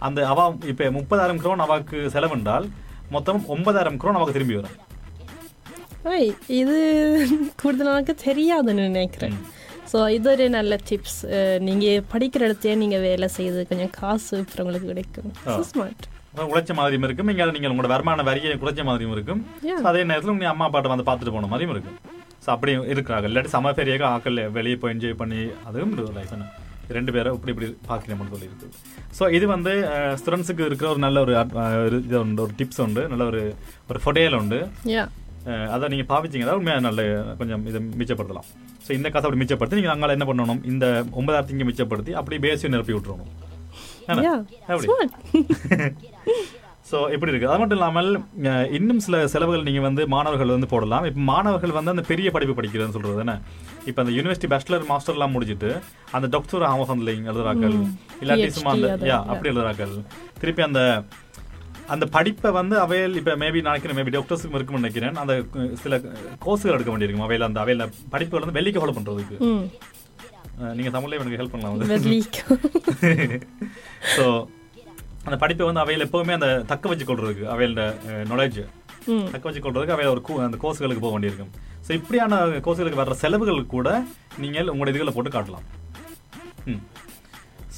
அந்த 0.07 0.21
அவ 0.33 0.49
இப்போ 0.73 0.91
முப்பதாயிரம் 0.99 1.43
க்ரோன் 1.45 1.65
அவாக்கு 1.67 1.99
செலவுண்டால் 2.17 2.69
மொத்தம் 3.17 3.43
ஒன்பதாயிரம் 3.55 3.99
க்ரோன் 4.03 4.19
அவாக்கு 4.19 4.37
திரும்பி 4.39 4.59
வரும். 4.61 4.79
இது 6.61 6.77
கூடுதலாக 7.61 8.15
தெரியாதுன்னு 8.25 8.83
நினைக்கிறேன். 8.93 9.37
ஸோ 9.91 9.99
இது 10.17 10.29
ஒரு 10.33 10.45
நல்ல 10.57 10.73
டிப்ஸ் 10.89 11.21
நீங்கள் 11.69 12.05
படிக்கிற 12.13 12.43
இடத்தையே 12.49 12.75
நீங்கள் 12.83 13.05
வேலை 13.07 13.29
செய்து 13.37 13.61
கொஞ்சம் 13.71 13.93
காசு 14.01 14.37
உங்களுக்கு 14.65 14.91
கிடைக்கும். 14.93 15.31
ஸ்மார்ட் 15.71 16.05
உழைச்ச 16.53 16.73
மாதிரியும் 16.79 17.07
இருக்கும். 17.07 17.31
இங்கே 17.33 17.45
நீங்கள் 17.57 17.73
உங்களோட 17.73 17.91
வருமான 17.95 18.25
வரியை 18.29 18.55
குறைச்ச 18.63 18.85
மாதிரியும் 18.91 19.15
இருக்கும். 19.17 19.41
அதே 19.91 20.03
நேரத்தில் 20.11 20.41
நீ 20.43 20.49
அம்மா 20.53 20.67
அப்பாட்ட 20.69 20.93
வந்து 20.95 21.09
பார்த்துட்டு 21.09 21.35
போன 21.37 21.51
மாதிரியும் 21.53 21.75
இருக்கும். 21.77 21.99
ஸோ 22.45 22.49
அப்படியும் 22.55 22.87
இருக்கிறாங்க 22.93 23.29
இல்லாட்டி 23.31 23.51
சம 23.57 23.73
பெரிய 23.81 23.97
ஆக்கள் 24.15 24.39
வெளியே 24.59 24.77
போய் 24.83 24.95
என்ஜாய் 24.95 25.21
பண்ணி 25.23 25.41
அதுவும் 25.69 25.93
ஒரு 26.05 26.15
லைஃப் 26.19 26.33
என்ன 26.37 26.47
ரெண்டு 26.97 27.11
பேரும் 27.17 27.35
இப்படி 27.37 27.53
இப்படி 27.53 27.69
பார்க்கணும்னு 27.91 28.33
சொல்லி 28.33 28.49
இருக்குது. 28.49 28.73
ஸோ 29.19 29.25
இது 29.37 29.45
வந்து 29.53 29.73
ஸ்டூடெண்ட்ஸுக்கு 30.21 30.67
இருக்கிற 30.69 30.89
ஒரு 30.95 31.01
நல்ல 31.05 31.21
ஒரு 31.27 31.35
இது 32.07 32.17
உண்டு 32.25 32.43
ஒரு 32.47 32.53
டிப்ஸ் 32.59 32.83
உண்டு 32.87 33.03
நல்ல 33.13 33.25
ஒரு 33.33 33.43
ஒரு 33.91 33.99
ஃபொடேல் 34.05 34.37
உண்டு. 34.41 34.59
அதை 35.75 35.85
நீங்கள் 35.93 36.11
பாவிச்சிங்கன்னா 36.13 36.57
உண்மையாக 36.59 36.85
நல்ல 36.89 37.01
கொஞ்சம் 37.41 37.65
இதை 37.71 37.81
மிச்சப்படுத்தலாம். 38.01 38.49
ஸோ 38.85 38.91
இந்த 38.99 39.09
காசை 39.15 39.25
அப்படி 39.27 39.41
மிச்சப்படுத்தி 39.43 39.79
நீங்கள் 39.81 39.95
அங்கால 39.95 40.17
என்ன 40.17 40.27
பண்ணணும்? 40.31 40.61
இந்த 40.73 40.87
ஒன்பதாயிரத்தி 41.21 41.55
இங்கே 41.57 41.69
மிச்சப்படுத்தி 41.71 42.15
அப்படி 42.21 42.39
பேசியும் 42.47 42.75
நிரப்பி 42.77 42.97
விட்டுறணும். 42.97 43.33
என்ன? 44.13 44.25
எப்படி? 46.85 46.91
ஸோ 46.91 47.15
இப்படி 47.15 47.31
இருக்கு? 47.33 47.49
அது 47.49 47.61
மட்டும் 47.61 47.79
இல்லாமல் 47.79 48.09
இன்னும் 48.77 49.01
சில 49.01 49.17
செலவுகள் 49.33 49.67
நீங்க 49.67 49.81
வந்து 49.81 50.03
மாணவர்கள் 50.09 50.55
வந்து 50.55 50.69
போடலாம். 50.73 51.05
இப்போ 51.05 51.21
மாணவர்கள் 51.29 51.77
வந்து 51.77 51.93
அந்த 51.93 52.05
பெரிய 52.09 52.29
படிப்பு 52.31 52.55
படிக்கிறதுன்னு 52.59 52.97
சொல்றது 52.97 53.23
என்ன? 53.25 53.35
இப்போ 53.87 54.01
அந்த 54.03 54.13
யூனிவர்சிட்டி 54.17 54.51
பேச்சுலர் 54.53 54.89
மாஸ்டர்லாம் 54.91 55.35
முடிச்சிட்டு 55.35 55.71
அந்த 56.13 56.29
டாக்டர் 56.35 56.65
ஆமசன்லிங் 56.71 57.25
எழுதுறாக்கள். 57.31 57.77
இல்லாட்டி 58.23 58.49
சும்மா 58.57 58.73
அந்த 58.77 58.89
யா. 59.11 59.19
அப்படி 59.33 59.51
எழுதுறாக்கள். 59.53 59.95
திருப்பி 60.41 60.65
அந்த 60.67 60.81
அந்த 61.89 62.05
படிப்பை 62.13 62.51
வந்து 62.57 62.77
அவையில் 62.83 63.19
இப்போ 63.19 63.33
மேபி 63.41 63.63
நினைக்கிறேன் 63.65 63.99
மேபி 63.99 64.13
டாக்டர்ஸுக்கு 64.13 64.59
இருக்கும்னு 64.59 64.83
நினைக்கிறேன். 64.83 65.17
அந்த 65.23 65.33
சில 65.83 65.95
கோர்ஸுகள் 66.45 66.77
எடுக்க 66.77 66.91
வேண்டியிருக்கும்? 66.93 67.27
அவையில் 67.27 67.49
அந்த 67.49 67.61
அவையில் 67.65 67.85
படிப்புகள் 68.13 68.45
வந்து 68.45 68.59
வெள்ளிக்கு 68.59 68.81
ஃபாலோ 68.81 68.95
பண்றதுக்கு. 68.97 69.37
ம். 69.49 69.65
அஹ், 70.59 70.75
நீங்க 70.77 70.91
தமிழ்ல 70.95 71.19
எனக்கு 71.19 71.41
ஹெல்ப் 71.41 71.55
பண்ணலாம். 71.55 71.81
ஸோ 74.15 74.27
அந்த 75.27 75.37
படிப்பை 75.43 75.67
வந்து 75.69 75.83
அவையில் 75.85 76.07
எப்பவுமே 76.07 76.35
அந்த 76.39 76.49
தக்க 76.73 76.89
வச்சு 76.93 77.05
கொள்றதுக்கு 77.11 77.45
அவையோட 77.53 77.85
நாலேஜ் 78.33 78.61
தக்க 79.35 79.45
வச்சு 79.47 79.63
கொள்றதுக்கு 79.67 79.95
அவையில் 79.97 80.13
ஒரு 80.15 80.23
அந்த 80.47 80.59
கோர்ஸ்களுக்கு 80.65 81.05
போக 81.05 81.15
வேண்டியிருக்கும். 81.15 81.53
ஸோ 81.87 81.91
இப்படியான 82.01 82.35
கோர்ஸ்களுக்கு 82.67 83.01
வர்ற 83.03 83.15
செலவுகள் 83.23 83.73
கூட 83.77 83.89
நீங்கள் 84.45 84.71
உங்களோட 84.73 84.93
இதுகளை 84.95 85.15
போட்டு 85.17 85.33
காட்டலாம். 85.37 85.67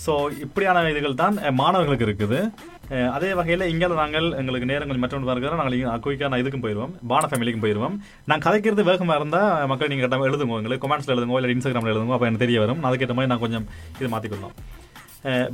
ஸோ 0.04 0.14
இப்படியான 0.44 0.82
இதுகள் 0.94 1.20
தான் 1.20 1.36
மாணவர்களுக்கு 1.60 2.06
இருக்குது. 2.08 2.40
அதே 3.16 3.30
வகையில் 3.38 3.64
இங்கே 3.70 3.86
நாங்கள் 4.00 4.26
எங்களுக்கு 4.40 4.68
நேரம் 4.70 4.88
கொஞ்சம் 4.88 5.04
மற்றொன்று 5.04 5.28
பார்க்கிறோம் 5.28 5.60
நாங்கள் 5.62 6.02
குயிக்கான 6.04 6.38
இதுக்கும் 6.42 6.64
போயிடுவோம். 6.64 6.92
பான 7.12 7.28
ஃபேமிலிக்கும் 7.30 7.64
போயிடுவோம். 7.64 7.94
நான் 8.30 8.44
கதைக்கிறது 8.46 8.82
வேகமாக 8.90 9.18
இருந்தால் 9.20 9.66
மக்கள் 9.72 9.90
நீங்கள் 9.92 10.06
கட்டாமல் 10.06 10.28
எழுதுங்க 10.30 10.56
உங்களுக்கு 10.58 10.84
கமெண்ட்ஸில் 10.84 11.14
எழுதுங்க 11.14 11.40
இல்லை 11.40 11.54
இன்ஸ்டாகிராமில் 11.54 11.92
எழுதுங்க 11.94 12.16
அப்போ 12.16 12.28
எனக்கு 12.28 12.44
தெரிய 12.46 12.60
வரும். 12.64 12.80
நான் 12.82 12.90
அதுக்கேற்ற 12.90 13.16
மாதிரி 13.18 13.32
நான் 13.34 13.44
கொஞ்சம் 13.46 13.66
இது 14.00 14.10
மாற்றிக்கொள்ளலாம் 14.14 14.56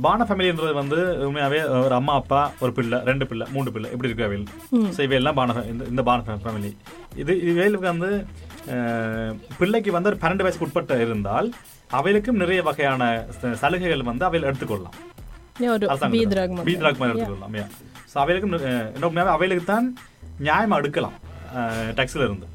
பான 0.01 0.25
ஃபேமிலின்றது 0.27 0.73
வந்து 0.73 0.97
உண்மையாகவே 1.25 1.59
ஒரு 1.79 1.95
அம்மா 1.95 2.13
அப்பா 2.15 2.41
ஒரு 2.59 2.71
பிள்ளை 2.73 2.97
ரெண்டு 3.03 3.25
பிள்ளை 3.27 3.45
மூணு 3.51 3.71
பிள்ளை 3.71 3.89
இப்படி 3.91 4.09
இருக்கு 4.09 4.27
அவையில். 4.27 4.47
ஸோ 4.95 5.01
இவையெல்லாம் 5.01 5.37
பான 5.39 5.63
இந்த 5.71 5.83
இந்த 5.85 6.03
பான 6.03 6.19
ஃபேமிலி 6.43 6.71
இது 7.15 7.33
இவைகளுக்கு 7.49 7.87
வந்து 7.87 8.09
பிள்ளைக்கு 9.59 9.91
வந்து 9.91 10.11
ஒரு 10.11 10.19
பன்னெண்டு 10.21 10.45
வயசுக்கு 10.45 10.67
உட்பட்ட 10.67 10.99
இருந்தால் 11.05 11.47
அவைகளுக்கும் 11.91 12.41
நிறைய 12.41 12.61
வகையான 12.63 13.03
சலுகைகள் 13.61 14.09
வந்து 14.09 14.25
அவையில் 14.25 14.47
எடுத்துக்கொள்ளலாம். 14.49 14.97
பீத்ராக் 16.69 17.01
எடுத்துக்கொள்ளலாம். 17.09 17.53
ஸோ 18.11 18.17
அவைகளுக்கும் 18.23 18.55
அஹ், 18.63 18.89
இன்னும் 18.95 19.09
உண்மையாவே 19.09 19.35
அவைகளுக்கு 19.35 19.67
தான் 19.67 19.87
நியாயமா 20.39 20.77
எடுக்கலாம் 20.81 21.17
டேக்ஸ்ல 21.97 22.25
இருந்து. 22.27 22.47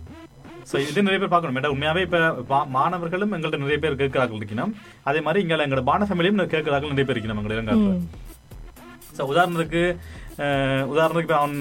ஸோ 0.71 0.77
இது 0.91 1.05
நிறைய 1.07 1.19
பேர் 1.21 1.33
பார்க்கணும். 1.33 1.57
மேடம் 1.59 1.75
உண்மையாவே 1.75 2.01
இப்போ 2.07 2.59
மாணவர்களும் 2.77 3.35
எங்கள்கிட்ட 3.37 3.65
நிறைய 3.65 3.79
பேர் 3.85 4.01
கேட்கிறார்கள் 4.01 4.39
இருக்கணும் 4.41 4.73
அதே 5.11 5.21
மாதிரி 5.27 5.43
இங்கே 5.45 5.57
எங்களோட 5.67 5.85
பான 5.91 6.07
ஃபேமிலியும் 6.09 6.41
கேட்கிறார்கள் 6.55 6.93
நிறைய 6.95 7.07
பேர் 7.09 7.19
இருக்கணும் 7.19 7.41
எங்களை 7.43 7.57
இளங்காலத்தில். 7.59 8.03
ஸோ 9.17 9.25
உதாரணத்துக்கு 9.33 9.83
உதாரணத்துக்கு 10.95 11.35
அவன் 11.39 11.57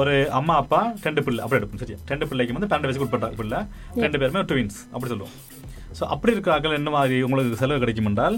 ஒரு 0.00 0.12
அம்மா 0.38 0.54
அப்பா 0.62 0.80
ரெண்டு 1.06 1.20
பிள்ளை. 1.26 1.40
அப்படி 1.44 1.58
எடுப்போம் 1.60 1.82
சரியா? 1.82 1.98
ரெண்டு 2.10 2.26
பிள்ளைக்கு 2.30 2.56
வந்து 2.56 2.68
பன்னெண்டு 2.72 2.88
வயசுக்கு 2.88 3.06
உட்பட்ட 3.06 3.38
பிள்ளை. 3.40 3.60
ரெண்டு 4.04 4.20
பேருமே 4.22 4.42
ட்வின்ஸ் 4.50 4.78
அப்படி 4.92 5.10
சொல்லுவோம். 5.12 5.34
ஸோ 5.98 6.02
அப்படி 6.14 6.34
இருக்கிறார்கள் 6.36 6.76
என்ன 6.80 6.90
மாதிரி 6.96 7.16
உங்களுக்கு 7.28 7.60
செலவு 7.62 7.82
கிடைக்கும் 7.84 8.10
என்றால் 8.10 8.36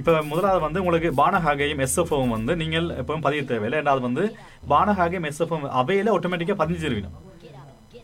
இப்போ 0.00 0.12
முதலாவது 0.32 0.60
வந்து 0.66 0.80
உங்களுக்கு 0.82 1.08
பானஹாகையும் 1.22 1.80
எஸ்எஃப்ஓவும் 1.86 2.34
வந்து 2.36 2.52
நீங்கள் 2.62 2.86
எப்பவும் 3.00 3.24
பதிவு 3.26 3.44
தேவையில்லை. 3.50 3.78
ரெண்டாவது 3.80 4.04
வந்து 4.08 4.24
பானஹாகையும் 4.72 5.26
எஸ்எஃப்ஓ 5.30 5.58
அவையில் 5.80 6.12
ஆட்டோமேட்டிக்காக 6.16 6.58
பதிஞ்சிருவீங்க 6.62 7.10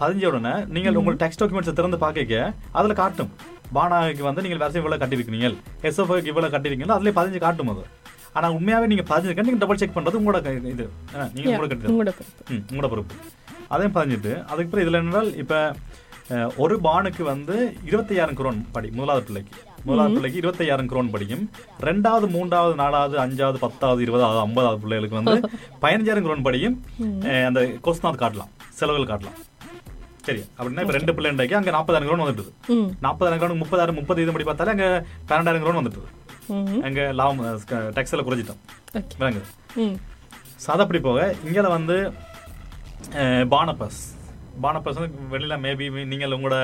பதிஞ்ச 0.01 0.25
உடனே 0.31 0.55
நீங்கள் 0.77 0.99
உங்கள் 1.01 1.19
டெக்ஸ்ட் 1.23 1.41
டாக்குமெண்ட்ஸ் 1.43 1.79
திறந்து 1.81 1.99
பார்க்க 2.05 2.41
அதில் 2.79 3.01
காட்டும். 3.03 3.31
பானாக்கு 3.77 4.23
வந்து 4.29 4.43
நீங்கள் 4.45 4.63
வருஷம் 4.65 4.83
இவ்வளோ 4.83 4.99
கட்டியிருக்கீங்க 5.03 5.49
எஸ்எஃப்ஓக்கு 5.89 6.31
இவ்வளோ 6.33 6.51
கட்டியிருக்கீங்களோ 6.55 6.97
அதிலே 6.99 7.15
பதிஞ்சு 7.19 7.41
காட்டும் 7.47 7.71
அது. 7.73 7.85
ஆனால் 8.37 8.55
உண்மையாகவே 8.57 8.89
நீங்கள் 8.93 9.09
பதிஞ்சிருக்க 9.11 9.47
நீங்கள் 9.49 9.63
டபுள் 9.63 9.81
செக் 9.83 9.95
பண்ணுறது 9.97 10.19
உங்களோட 10.21 10.41
இது. 10.73 10.87
நீங்கள் 11.37 11.53
உங்களோட 11.53 11.69
கட்டி. 11.71 11.93
ம் 12.55 12.65
உங்களோட 12.71 12.89
பொறுப்பு. 12.95 13.15
அதையும் 13.75 13.95
பதிஞ்சிட்டு 13.97 14.33
அதுக்கு 14.51 14.67
அப்புறம் 14.69 14.85
இதில் 14.85 14.99
என்னென்றால் 15.01 15.31
இப்போ 15.45 15.61
ஒரு 16.65 16.75
பானுக்கு 16.87 17.23
வந்து 17.33 17.57
இருபத்தையாயிரம் 17.89 18.39
குரோன் 18.39 18.61
படி 18.77 18.89
முதலாவது 18.99 19.27
பிள்ளைக்கு. 19.29 19.53
முதலாவது 19.89 20.15
பிள்ளைக்கு 20.17 20.41
இருபத்தையாயிரம் 20.43 20.89
குரோன் 20.93 21.11
படிக்கும் 21.15 21.45
ரெண்டாவது 21.89 22.27
மூன்றாவது 22.37 22.75
நாலாவது 22.83 23.17
அஞ்சாவது 23.25 23.59
பத்தாவது 23.65 24.01
இருபதாவது 24.07 24.41
ஐம்பதாவது 24.47 24.81
பிள்ளைகளுக்கு 24.85 25.21
வந்து 25.21 25.37
பதினஞ்சாயிரம் 25.85 26.27
குரோன் 26.29 26.47
படியும். 26.49 26.77
அந்த 27.49 27.61
கொஸ்தான் 27.87 28.23
காட்டலாம் 28.25 28.53
செலவுகள் 28.81 29.11
காட்டலாம். 29.13 29.39
சரி 30.27 30.43
அப்படின்னா 30.59 30.83
இப்போ 30.85 30.95
ரெண்டு 30.99 31.15
பிள்ளைண்டாக்கி 31.17 31.55
அங்கே 31.59 31.73
நாற்பதாயிரம் 31.77 32.09
குரோன் 32.09 32.25
வந்துட்டுது. 32.25 32.51
ம். 32.77 32.89
நாற்பதாயிரம் 33.01 33.43
குரோன் 33.43 33.61
முப்பதாயிரம் 33.63 33.99
முப்பது 34.01 34.23
இது 34.23 34.33
படி 34.33 34.47
பார்த்தாலே 34.49 34.75
அங்கே 34.77 34.89
பன்னெண்டாயிரம் 35.31 35.65
குரோன் 35.65 35.81
வந்துட்டுது. 35.81 36.09
ம் 36.49 36.83
அங்கே 36.89 37.05
லாபம் 37.21 37.43
டெக்ஸில் 37.97 38.27
குறைஞ்சிட்டோம். 38.27 38.61
விளங்குது. 39.21 39.49
ம். 39.85 39.97
ஸோ 40.63 40.69
அது 40.75 40.85
அப்படி 40.85 41.01
போக 41.01 41.21
இங்கே 41.45 41.65
வந்து 41.77 41.97
பானபஸ். 43.55 44.01
பானபஸ் 44.63 44.99
வந்து 44.99 45.29
வெளியில் 45.31 45.63
மேபி 45.65 45.87
நீங்கள் 46.13 46.35
உங்களோட 46.37 46.59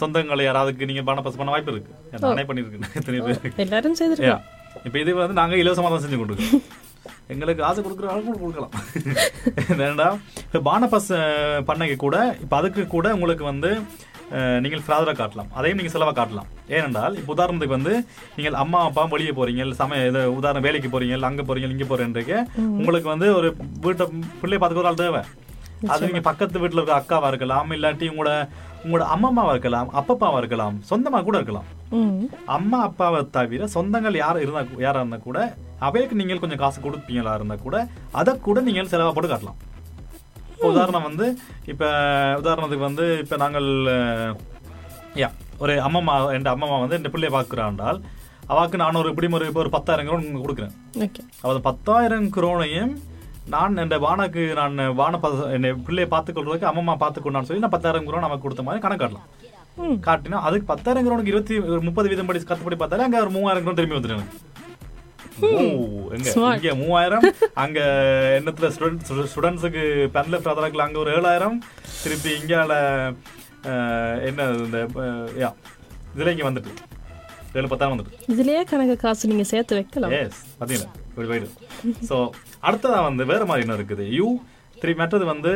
சொந்தங்களை 0.00 0.44
யாராவதுக்கு 0.44 0.88
நீங்கள் 0.90 1.08
பானபஸ் 1.08 1.40
பண்ண 1.40 1.52
வாய்ப்பு 1.54 1.74
இருக்கு. 1.74 1.92
நானே 2.26 2.44
பண்ணியிருக்கேன். 2.50 3.56
எல்லாரும் 3.64 3.98
இப்போ 4.86 4.98
இது 4.98 5.10
வந்து 5.14 5.38
நாங்கள் 5.40 5.60
இலவசமாக 5.62 5.92
தான் 5.94 6.04
செஞ்சு 6.04 6.18
கொடுக்குறோம் 6.18 6.62
எங்களுக்கு 7.32 7.62
ஆசை 7.68 7.80
கொடுக்குற 7.86 8.18
கூட 8.28 8.36
கொடுக்கலாம். 8.42 8.74
ஏன்னா 9.86 10.08
இப்போ 10.44 10.60
பானபஸ் 10.70 11.10
பண்ணைக்கு 11.70 11.96
கூட 12.04 12.18
இப்போ 12.44 12.56
அதுக்கு 12.60 12.84
கூட 12.96 13.08
உங்களுக்கு 13.16 13.46
வந்து 13.52 13.72
நீங்கள் 14.62 14.82
ஃப்ராதராக 14.86 15.16
காட்டலாம். 15.18 15.50
அதையும் 15.58 15.78
நீங்கள் 15.80 15.94
செலவாக 15.94 16.14
காட்டலாம். 16.18 16.48
ஏனென்றால் 16.76 17.14
இப்போ 17.20 17.32
உதாரணத்துக்கு 17.36 17.76
வந்து 17.78 17.94
நீங்கள் 18.36 18.58
அம்மா 18.62 18.78
அப்பா 18.88 19.04
வெளியே 19.14 19.32
போறீங்க 19.38 19.62
இல்ல 19.66 19.76
சமய 19.80 20.08
இது 20.10 20.22
உதாரணம் 20.38 20.66
வேலைக்கு 20.66 20.88
போறீங்க 20.94 21.16
இல்லை 21.16 21.28
அங்கே 21.30 21.46
போறீங்க 21.50 21.76
இங்கே 21.76 21.88
போறேன்றீங்க 21.92 22.34
உங்களுக்கு 22.78 23.08
வந்து 23.14 23.28
ஒரு 23.38 23.50
வீட்டை 23.86 24.06
பிள்ளைய 24.42 24.58
பார்த்துக்க 24.60 24.84
ஒரு 24.84 24.90
ஆள் 24.92 25.02
தேவை. 25.04 25.22
அது 25.92 26.08
நீங்க 26.10 26.22
பக்கத்து 26.30 26.62
வீட்டுல 26.62 26.80
இருக்க 26.80 27.00
அக்காவா 27.00 27.30
இருக்கலாம் 27.32 27.74
இல்லாட்டி 27.78 28.06
உங்களோட 28.12 28.32
உங்களோட 28.84 29.04
அம்மம்மாவா 29.16 29.52
இருக்கலாம் 29.56 29.90
அப்பப்பாவா 30.00 30.40
இருக்கலாம் 30.42 30.76
சொந்தமா 30.92 31.20
கூட 31.28 31.36
இருக்கலாம். 31.40 31.68
அம்மா 32.56 32.78
அப்பாவை 32.88 33.20
தவிர 33.36 33.68
சொந்தங்கள் 33.74 34.20
யார் 34.22 34.42
இருந்தா 34.44 34.62
யாரா 34.86 35.00
இருந்தா 35.02 35.18
கூட 35.28 35.38
அவைக்கு 35.86 36.18
நீங்கள் 36.20 36.42
கொஞ்சம் 36.42 36.62
காசு 36.62 36.78
கொடுப்பீங்களா 36.84 37.34
இருந்தா 37.38 37.56
கூட 37.66 37.76
அதை 38.20 38.32
கூட 38.46 38.60
நீங்கள் 38.68 38.92
செலவா 38.92 39.12
போட்டு 39.16 39.32
காட்டலாம். 39.32 39.58
உதாரணம் 40.70 41.06
வந்து 41.08 41.26
இப்ப 41.72 41.84
உதாரணத்துக்கு 42.42 42.88
வந்து 42.88 43.04
இப்ப 43.24 43.36
நாங்கள் 43.44 43.68
யா 45.22 45.28
ஒரு 45.64 45.74
அம்மம்மா 45.88 46.14
என் 46.36 46.54
அம்மம்மா 46.54 46.78
வந்து 46.82 46.96
என் 46.98 47.12
பிள்ளைய 47.14 47.32
பார்க்குறாண்டால் 47.36 48.00
அவாக்கு 48.52 48.80
நான் 48.82 49.00
ஒரு 49.02 49.10
இப்படி 49.12 49.28
ஒரு 49.38 49.48
இப்ப 49.50 49.60
ஒரு 49.64 49.72
பத்தாயிரம் 49.76 50.08
குரோன் 50.08 50.44
கொடுக்குறேன். 50.44 50.74
ஓகே. 51.06 51.22
அவன் 51.44 51.66
பத்தாயிரம் 51.68 52.28
குரோனையும் 52.36 52.92
நான் 53.54 53.80
என் 53.82 53.92
வானக்கு 54.06 54.42
நான் 54.60 54.78
வான 55.00 55.20
என்னை 55.56 55.70
பிள்ளையை 55.86 56.08
பார்த்துக்கொள்றதுக்கு 56.14 56.70
அம்மம்மா 56.70 56.94
பார்த்துக்கொண்டான்னு 57.04 57.48
சொல்லி 57.50 57.64
நான் 57.64 57.76
பத்தாயிரம் 57.76 58.08
குரோன் 58.08 58.26
நமக்கு 58.26 58.46
கொடுத்த 58.46 58.64
மாதிரி 58.66 58.84
கணக்கு 58.84 59.04
காட்டலாம். 59.04 59.28
ம் 59.28 59.57
காட்டினா 60.06 60.38
அதுக்கு 60.48 60.66
பத்தாயிரம் 60.70 61.06
குரோனுக்கு 61.06 61.32
இருபத்தி 61.32 61.54
ஒரு 61.72 61.82
முப்பது 61.88 62.10
வீதம் 62.12 62.28
படி 62.28 62.40
கத்துப்படி 62.42 62.78
பார்த்தாலே 62.80 63.06
அங்க 63.06 63.24
ஒரு 63.26 63.34
மூவாயிரம் 63.36 63.64
குரோன் 63.64 63.78
திரும்பி 63.80 63.98
வந்துட்டு 63.98 64.18
எனக்கு. 64.18 64.44
இங்க 66.58 66.70
மூவாயிரம் 66.82 67.24
அங்க 67.64 67.80
எண்ணத்துல 68.38 68.70
ஸ்டூடெண்ட்ஸுக்கு 69.32 69.82
பென்ல 70.16 70.40
ஃபாதராக்கில் 70.44 70.86
அங்க 70.86 70.98
ஒரு 71.04 71.10
ஏழாயிரம் 71.18 71.58
திருப்பி 72.02 72.30
இங்கால 72.40 72.72
என்ன 74.28 74.48
இந்த 74.64 74.78
யா 75.42 75.50
இதுல 76.14 76.32
இங்க 76.34 76.46
வந்துட்டு. 76.48 76.72
ஏழு 77.58 77.70
பத்தாயிரம் 77.72 77.94
வந்துட்டு. 77.94 78.18
இதுலயே 78.34 78.62
கணக்கு 78.70 78.96
காசு 79.04 79.30
நீங்க 79.32 79.44
சேர்த்து 79.52 79.78
வைக்கலாம். 79.78 80.14
எஸ் 80.20 80.40
பார்த்தீங்களா 80.58 80.90
இப்படி 81.10 81.28
போயிடும் 81.30 81.54
ஸோ 82.10 82.16
அடுத்ததா 82.68 82.98
வந்து 83.08 83.24
வேற 83.32 83.42
மாதிரி 83.50 83.64
என்ன 83.66 83.76
இருக்குது. 83.80 84.06
யூ 84.18 84.26
திருப்பி 84.80 85.00
மற்றது 85.02 85.24
வந்து 85.34 85.52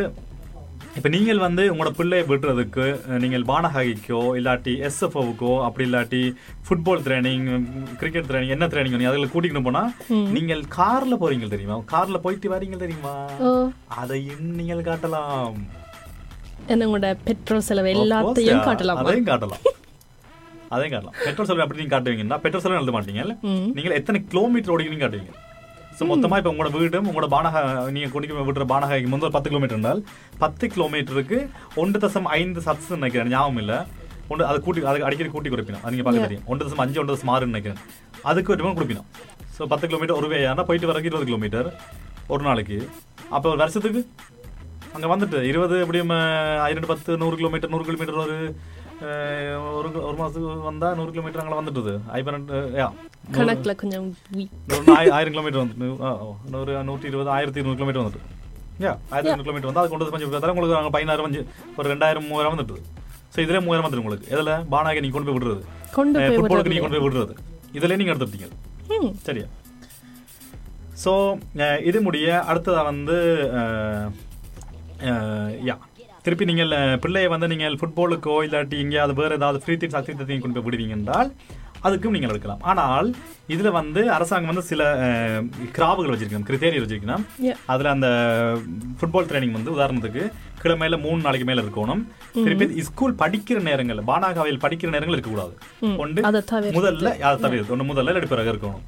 இப்போ 0.96 1.09
நீங்கள் 1.14 1.38
வந்து 1.44 1.62
உங்களோட 1.72 1.90
பிள்ளையை 1.98 2.24
விடுறதுக்கு 2.31 2.85
நீங்கள் 3.22 3.44
பானஹாகிக்கோ 3.50 4.18
இல்லாட்டி 4.38 4.72
எஸ்எஃப்ஓவுக்கோ 4.88 5.52
அப்படி 5.66 5.85
இல்லாட்டி 5.88 6.20
ஃபுட்பால் 6.66 7.02
ட்ரைனிங் 7.07 7.46
கிரிக்கெட் 8.00 8.28
ட்ரைனிங் 8.31 8.52
என்ன 8.57 8.66
ட்ரைனிங் 8.72 9.07
அதில் 9.11 9.31
கூட்டிகிட்டு 9.35 9.62
போனா 9.68 9.83
நீங்கள் 10.37 10.62
கார்ல 10.78 11.16
போறீங்க 11.22 11.48
தெரியுமா? 11.55 11.76
கார்ல 11.92 12.18
போயிட்டு 12.24 12.52
வரீங்க 12.55 12.78
தெரியுமா? 12.85 13.14
அதையும் 14.00 14.48
நீங்கள் 14.59 14.83
காட்டலாம். 14.88 15.57
என்ன 16.72 16.88
உங்களோட 16.88 17.12
பெட்ரோல் 17.28 17.66
செலவு 17.68 17.92
எல்லாத்தையும். 17.94 18.64
காட்டலாம். 18.68 19.00
அதையும் 19.05 19.31
காட்டலாம். 19.31 19.64
அதையும் 20.74 20.94
காட்டலாம். 20.94 21.16
பெட்ரோல் 21.26 21.48
செலவு 21.48 21.64
அப்படி 21.64 21.83
நீங்க 21.83 21.94
காட்டுவீங்கன்னா 21.94 22.40
பெட்ரோல் 22.44 22.64
செலவு 22.66 22.81
எழுத 22.81 22.94
மாட்டீங்க. 22.98 23.24
நீங்கள் 23.78 23.96
எத்தனை 24.00 24.20
கிலோமீட்டர் 24.35 24.74
ஓடிக்கிறீங்க 24.74 25.05
காட்டுவீங்க? 25.07 25.35
ஸோ 25.96 26.02
மொத்தமா 26.11 26.37
இப்போ 26.40 26.50
உங்களோட 26.52 26.70
வீடும் 26.74 27.09
உங்களோட 27.11 27.28
பானக 27.35 27.57
நீங்க 27.94 28.09
குடிக்க 28.12 28.44
விடுற 28.48 28.64
பானகாய்க்கு 28.72 29.11
முந்தைய 29.12 29.28
ஒரு 29.28 29.35
பத்து 29.37 29.50
கிலோமீட்டர் 29.50 29.76
இருந்தால் 29.76 30.00
பத்து 30.42 30.64
கிலோமீட்டருக்கு 30.74 31.38
ஒன்று 31.83 32.02
தசம் 32.05 32.28
ஐந்து 32.38 32.61
சத்ஸ் 32.66 32.90
நினைக்கிறேன். 33.00 33.31
ஞாபகம் 33.35 33.61
இல்ல. 33.62 33.74
ஒன்று 34.31 34.44
அது 34.50 34.59
கூட்டி 34.66 34.87
அதுக்கு 34.90 35.07
அடிக்கடி 35.09 35.31
கூட்டி 35.35 35.50
கொடுப்பினோம். 35.52 35.83
அது 35.85 35.92
நீங்க 35.94 36.07
பார்க்க 36.07 36.26
தெரியும். 36.26 36.44
ஒன்று 36.50 36.64
தசம் 36.66 36.83
அஞ்சு 36.85 37.00
ஒன்று 37.02 37.14
தசம் 37.14 37.33
ஆறுன்னு 37.35 37.55
நினைக்கிறேன். 37.55 37.81
அதுக்கு 38.31 38.52
ஒரு 38.55 38.74
கொடுப்பினோம். 38.78 39.09
ஸோ 39.57 39.62
பத்து 39.72 39.88
கிலோமீட்டர் 39.90 40.18
ஒரு 40.20 40.28
வேயானா 40.35 40.64
போயிட்டு 40.70 40.90
வரக்கு 40.90 41.11
இருபது 41.11 41.28
கிலோமீட்டர் 41.31 41.68
ஒரு 42.35 42.42
நாளைக்கு. 42.48 42.78
அப்போ 43.37 43.46
ஒரு 43.55 43.61
வருஷத்துக்கு? 43.64 44.02
அங்க 44.96 45.07
வந்துட்டு 45.12 45.38
இருபது 45.50 45.74
எப்படியும் 45.85 46.14
ஆயிரம் 46.66 46.90
பத்து 46.92 47.11
நூறு 47.22 47.37
கிலோமீட்டர் 47.40 47.72
நூறு 47.74 47.85
கிலோமீட்டர் 47.88 48.22
ஒரு 48.24 48.37
ஒரு 49.02 49.88
ஒரு 50.00 50.16
மாசத்துக்கு 50.18 50.66
வந்தா 50.66 50.88
நூறு 50.94 51.10
கிலோமீட்டர் 51.10 51.42
அங்கே 51.42 51.58
வந்துட்டுது 51.60 51.92
ஐபரண்ட் 52.18 52.50
யா 52.76 52.88
கணக்குல 53.36 53.74
கொஞ்சம் 53.80 54.06
ஆயிரம் 55.12 55.34
கிலோமீட்டர் 55.34 55.62
வந்து 55.62 55.88
நூறு 56.54 56.74
நூற்றி 56.90 57.10
இருபது 57.12 57.32
ஆயிரத்தி 57.36 57.60
இருநூறு 57.60 57.78
கிலோமீட்டர் 57.78 58.02
வந்துட்டு 58.02 58.22
யா 58.84 58.92
ஆயிரத்தி 59.12 59.30
இருநூறு 59.30 59.46
கிலோமீட்டர் 59.46 59.70
வந்து 59.70 59.82
அது 59.82 59.92
கொண்டு 59.92 60.04
வந்து 60.04 60.14
கொஞ்சம் 60.16 60.32
பார்த்தா 60.32 60.54
உங்களுக்கு 60.54 60.78
அங்கே 60.80 60.94
பதினாயிரம் 60.96 61.28
அஞ்சு 61.28 61.42
ஒரு 61.76 61.88
ரெண்டாயிரம் 61.94 62.28
மூவாயிரம் 62.28 62.54
வந்துட்டு 62.54 62.78
ஸோ 63.34 63.40
இதுல 63.44 63.62
மூவாயிரம் 63.62 63.86
வந்துடும் 63.86 64.04
உங்களுக்கு 64.04 64.30
எதில் 64.34 64.54
பானாக 64.72 65.02
நீங்க 65.04 65.16
கொண்டு 65.16 65.28
போய் 65.28 65.38
விடுறது 65.38 65.62
கொண்டு 65.94 66.18
போய் 66.20 66.36
ஃபுட்பாலுக்கு 66.36 66.74
நீங்க 66.74 66.84
விடுறது 66.84 66.94
கொண்டு 66.94 66.98
போய் 66.98 67.06
விடுறது 67.08 67.34
இதுல 67.78 67.96
நீங்க 67.96 68.14
எடுத்துட்டீங்க 68.14 68.50
சரியா 69.22 69.48
ஸோ 71.04 71.12
இது 71.82 71.98
முடிய 72.02 72.26
அடுத்ததா 72.50 72.82
வந்து 72.84 73.16
யா 75.68 75.76
திருப்பி 76.24 76.44
நீங்கள் 76.48 76.72
பிள்ளையை 77.04 77.28
வந்து 77.30 77.50
நீங்கள் 77.52 77.78
ஃபுட்பாலுக்கோ 77.78 78.37
இல்லாட்டி 78.46 78.76
எங்கேயாவது 78.82 79.14
வேறு 79.20 79.38
ஏதாவது 79.38 79.61
ஃப்ரீ 79.62 79.74
திட்ஸ் 79.76 79.98
அக்தி 79.98 80.12
கொண்டு 80.38 80.56
போய் 80.56 80.66
விடுவீங்க 80.66 80.96
என்றால் 80.98 81.30
அதுக்கும் 81.87 82.14
நீங்கள் 82.14 82.32
எடுக்கலாம். 82.32 82.61
ஆனால் 82.70 83.08
இதுல 83.48 83.68
வந்து 83.76 84.00
அரசாங்கம் 84.16 84.50
வந்து 84.50 84.64
சில 84.68 84.82
அஹ், 85.04 85.46
கிராவுகள் 85.76 86.12
வச்சிருக்கணும் 86.12 86.46
கிரிட்டேரியா 86.48 86.82
வச்சிருக்கணும். 86.82 87.24
அதுல 87.66 87.90
அந்த 87.94 88.08
ஃபுட்பால் 88.98 89.28
ட்ரைனிங் 89.30 89.56
வந்து 89.56 89.74
உதாரணத்துக்கு 89.76 90.22
கிழமையில 90.62 90.98
மூணு 91.00 91.20
நாளைக்கு 91.24 91.48
மேல 91.48 91.64
இருக்கணும். 91.64 92.02
திருப்பி 92.37 92.85
ஸ்கூல் 92.88 93.18
படிக்கிற 93.22 93.61
நேரங்கள் 93.68 94.06
பானாகாவையில் 94.11 94.62
படிக்கிற 94.64 94.90
நேரங்கள் 94.90 95.16
இருக்கக்கூடாது. 95.16 95.54
ஒன்று 95.98 96.26
முதல்ல 96.78 96.98
அதை 97.26 97.37
தவிர 97.46 97.72
ஒன்று 97.74 97.90
முதல்ல 97.90 98.12
இல்லாட்டி 98.12 98.32
பிறகு 98.35 98.52
இருக்கணும். 98.54 98.85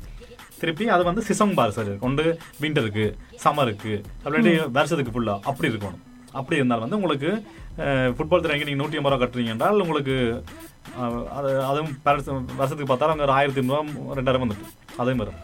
திருப்பி 0.61 0.85
அது 0.95 1.05
வந்து 1.05 1.25
சிசம் 1.29 1.55
பார் 1.55 1.77
சார் 1.77 1.95
ஒன்று 2.01 2.27
விண்டருக்கு 2.63 3.07
சம்மருக்கு 3.45 3.95
அப்படி 4.25 4.43
வருஷத்துக்கு 4.79 5.15
ஃபுல்லா 5.17 5.37
அப்படி 5.51 5.71
இருக்கணும். 5.73 6.01
அப்படி 6.41 6.59
இருந்தால் 6.61 6.85
வந்து 6.85 6.99
உங்களுக்கு 7.01 7.31
ஃபுட்பால் 8.17 8.43
ட்ரைனிங் 8.45 8.69
நீங்கள் 8.69 8.83
நூற்றி 8.83 8.99
ஐம்பது 8.99 9.15
ரூபா 9.15 9.23
கட்டுறீங்க 9.23 9.55
என்றால் 9.55 9.83
உங்களுக்கு 9.85 10.17
அது 11.39 11.51
அதுவும் 11.71 11.93
வருஷத்துக்கு 12.09 12.91
பார்த்தாலும் 12.91 13.15
அங்கே 13.15 13.27
ஒரு 13.29 13.35
ஆயிரத்தி 13.39 13.61
ஐநூறுவா 13.63 13.81
ரெண்டாயிரம் 14.19 14.45
வந்துட்டு. 14.45 14.67
அதுவும் 15.01 15.23
வரும் 15.23 15.39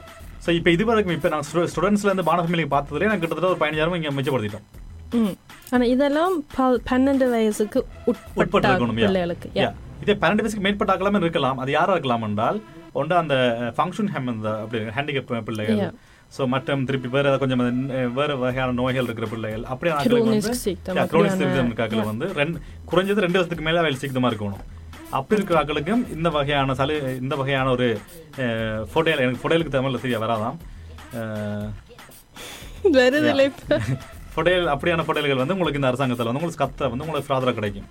ஸோ 0.44 0.50
இப்போ 0.58 0.70
இது 0.76 0.84
வரைக்கும் 0.90 1.16
இப்போ 1.16 1.30
நான் 1.34 1.46
ஸ்டூடெண்ட்ஸ்லேருந்து 1.72 2.26
பான 2.28 2.42
ஃபேமிலிக்கு 2.44 2.74
பார்த்ததுலேயே 2.74 3.10
நான் 3.12 3.22
கிட்டத்தட்ட 3.22 3.52
ஒரு 3.52 3.60
பதினஞ்சாயிரம் 3.62 3.96
இங்கே 4.00 4.12
மிச்சப்படுத்திட்டோம். 4.18 4.66
ம். 5.18 5.34
ஆனா 5.74 5.84
இதெல்லாம் 5.94 6.34
பன்னெண்டு 6.90 7.26
வயசுக்கு 7.34 7.78
உட்பட்டு 8.10 8.68
இருக்கணும். 8.70 9.00
பிள்ளைகளுக்கு. 9.02 9.48
இதே 10.04 10.14
பன்னெண்டு 10.22 10.44
வயசுக்கு 10.44 10.64
மேற்பட்ட 10.66 10.94
ஆக்கலாமே 10.94 11.20
இருக்கலாம். 11.24 11.58
அது 11.64 11.70
யாரா 11.78 11.94
இருக்கலாம் 11.96 12.24
என்றால் 12.28 12.60
ஒன்று 13.00 13.14
அந்த 13.22 13.34
ஃபங்க்ஷன் 13.78 14.10
ஹேம் 14.14 14.30
இந்த 14.34 14.48
அப்படி 14.62 14.78
ஹேண்டிகேப் 14.96 15.34
பிள்ளைகள். 15.48 15.82
ஸோ 16.34 16.42
மற்றும் 16.54 16.82
திருப்பி 16.88 17.08
வேற 17.14 17.24
ஏதாவது 17.28 17.42
கொஞ்சம் 17.42 17.62
வேற 18.18 18.30
வகையான 18.42 18.74
நோய்கள் 18.80 19.08
இருக்கிற 19.08 19.26
பிள்ளைகள் 19.30 19.64
அப்படியான 19.72 19.96
ஆட்களுக்கு 20.00 20.34
வந்து 21.30 21.62
இருக்காக்கள் 21.62 22.10
வந்து 22.10 22.26
ரெண்டு 22.40 22.58
குறைஞ்சது 22.90 23.24
ரெண்டு 23.24 23.38
வருஷத்துக்கு 23.38 23.66
மேல 23.68 23.80
அவள் 23.82 24.02
சிக்தமா 24.04 24.30
இருக்கணும். 24.30 24.62
அப்படி 25.18 25.38
இருக்கிற 25.38 25.58
ஆட்களுக்கும் 25.60 26.02
இந்த 26.16 26.28
வகையான 26.36 26.74
சலு 26.80 26.96
இந்த 27.22 27.34
வகையான 27.40 27.70
ஒரு 27.76 27.88
ஃபோட்டோல் 28.92 29.22
எனக்கு 29.24 29.40
ஃபோட்டோலுக்கு 29.42 29.76
தமிழ்ல 29.76 30.02
சரியா 30.04 30.20
வராதாம். 30.24 30.58
ஃபோட்டோல் 34.34 34.68
அப்படியான 34.74 35.04
ஃபோட்டோல்கள் 35.06 35.42
வந்து 35.42 35.56
உங்களுக்கு 35.56 35.80
இந்த 35.80 35.90
அரசாங்கத்தில் 35.90 36.28
வந்து 36.28 36.40
உங்களுக்கு 36.40 36.64
கத்த 36.64 36.90
வந்து 36.92 37.04
உங்களுக்கு 37.06 37.28
ஃப்ராதரா 37.28 37.54
கிடைக்கும். 37.58 37.88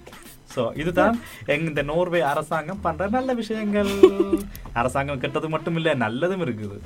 ஸோ 0.53 0.61
இதுதான் 0.81 1.17
எங்க 1.53 1.67
இந்த 1.71 1.83
நோர்வே 1.89 2.21
அரசாங்கம் 2.31 2.83
பண்ற 2.85 3.09
நல்ல 3.17 3.33
விஷயங்கள். 3.41 3.91
அரசாங்கம் 4.81 5.21
கெட்டது 5.25 5.49
மட்டும் 5.55 5.79
இல்ல 5.81 5.95
நல்லதும் 6.05 6.45
இருக்குது. 6.47 6.77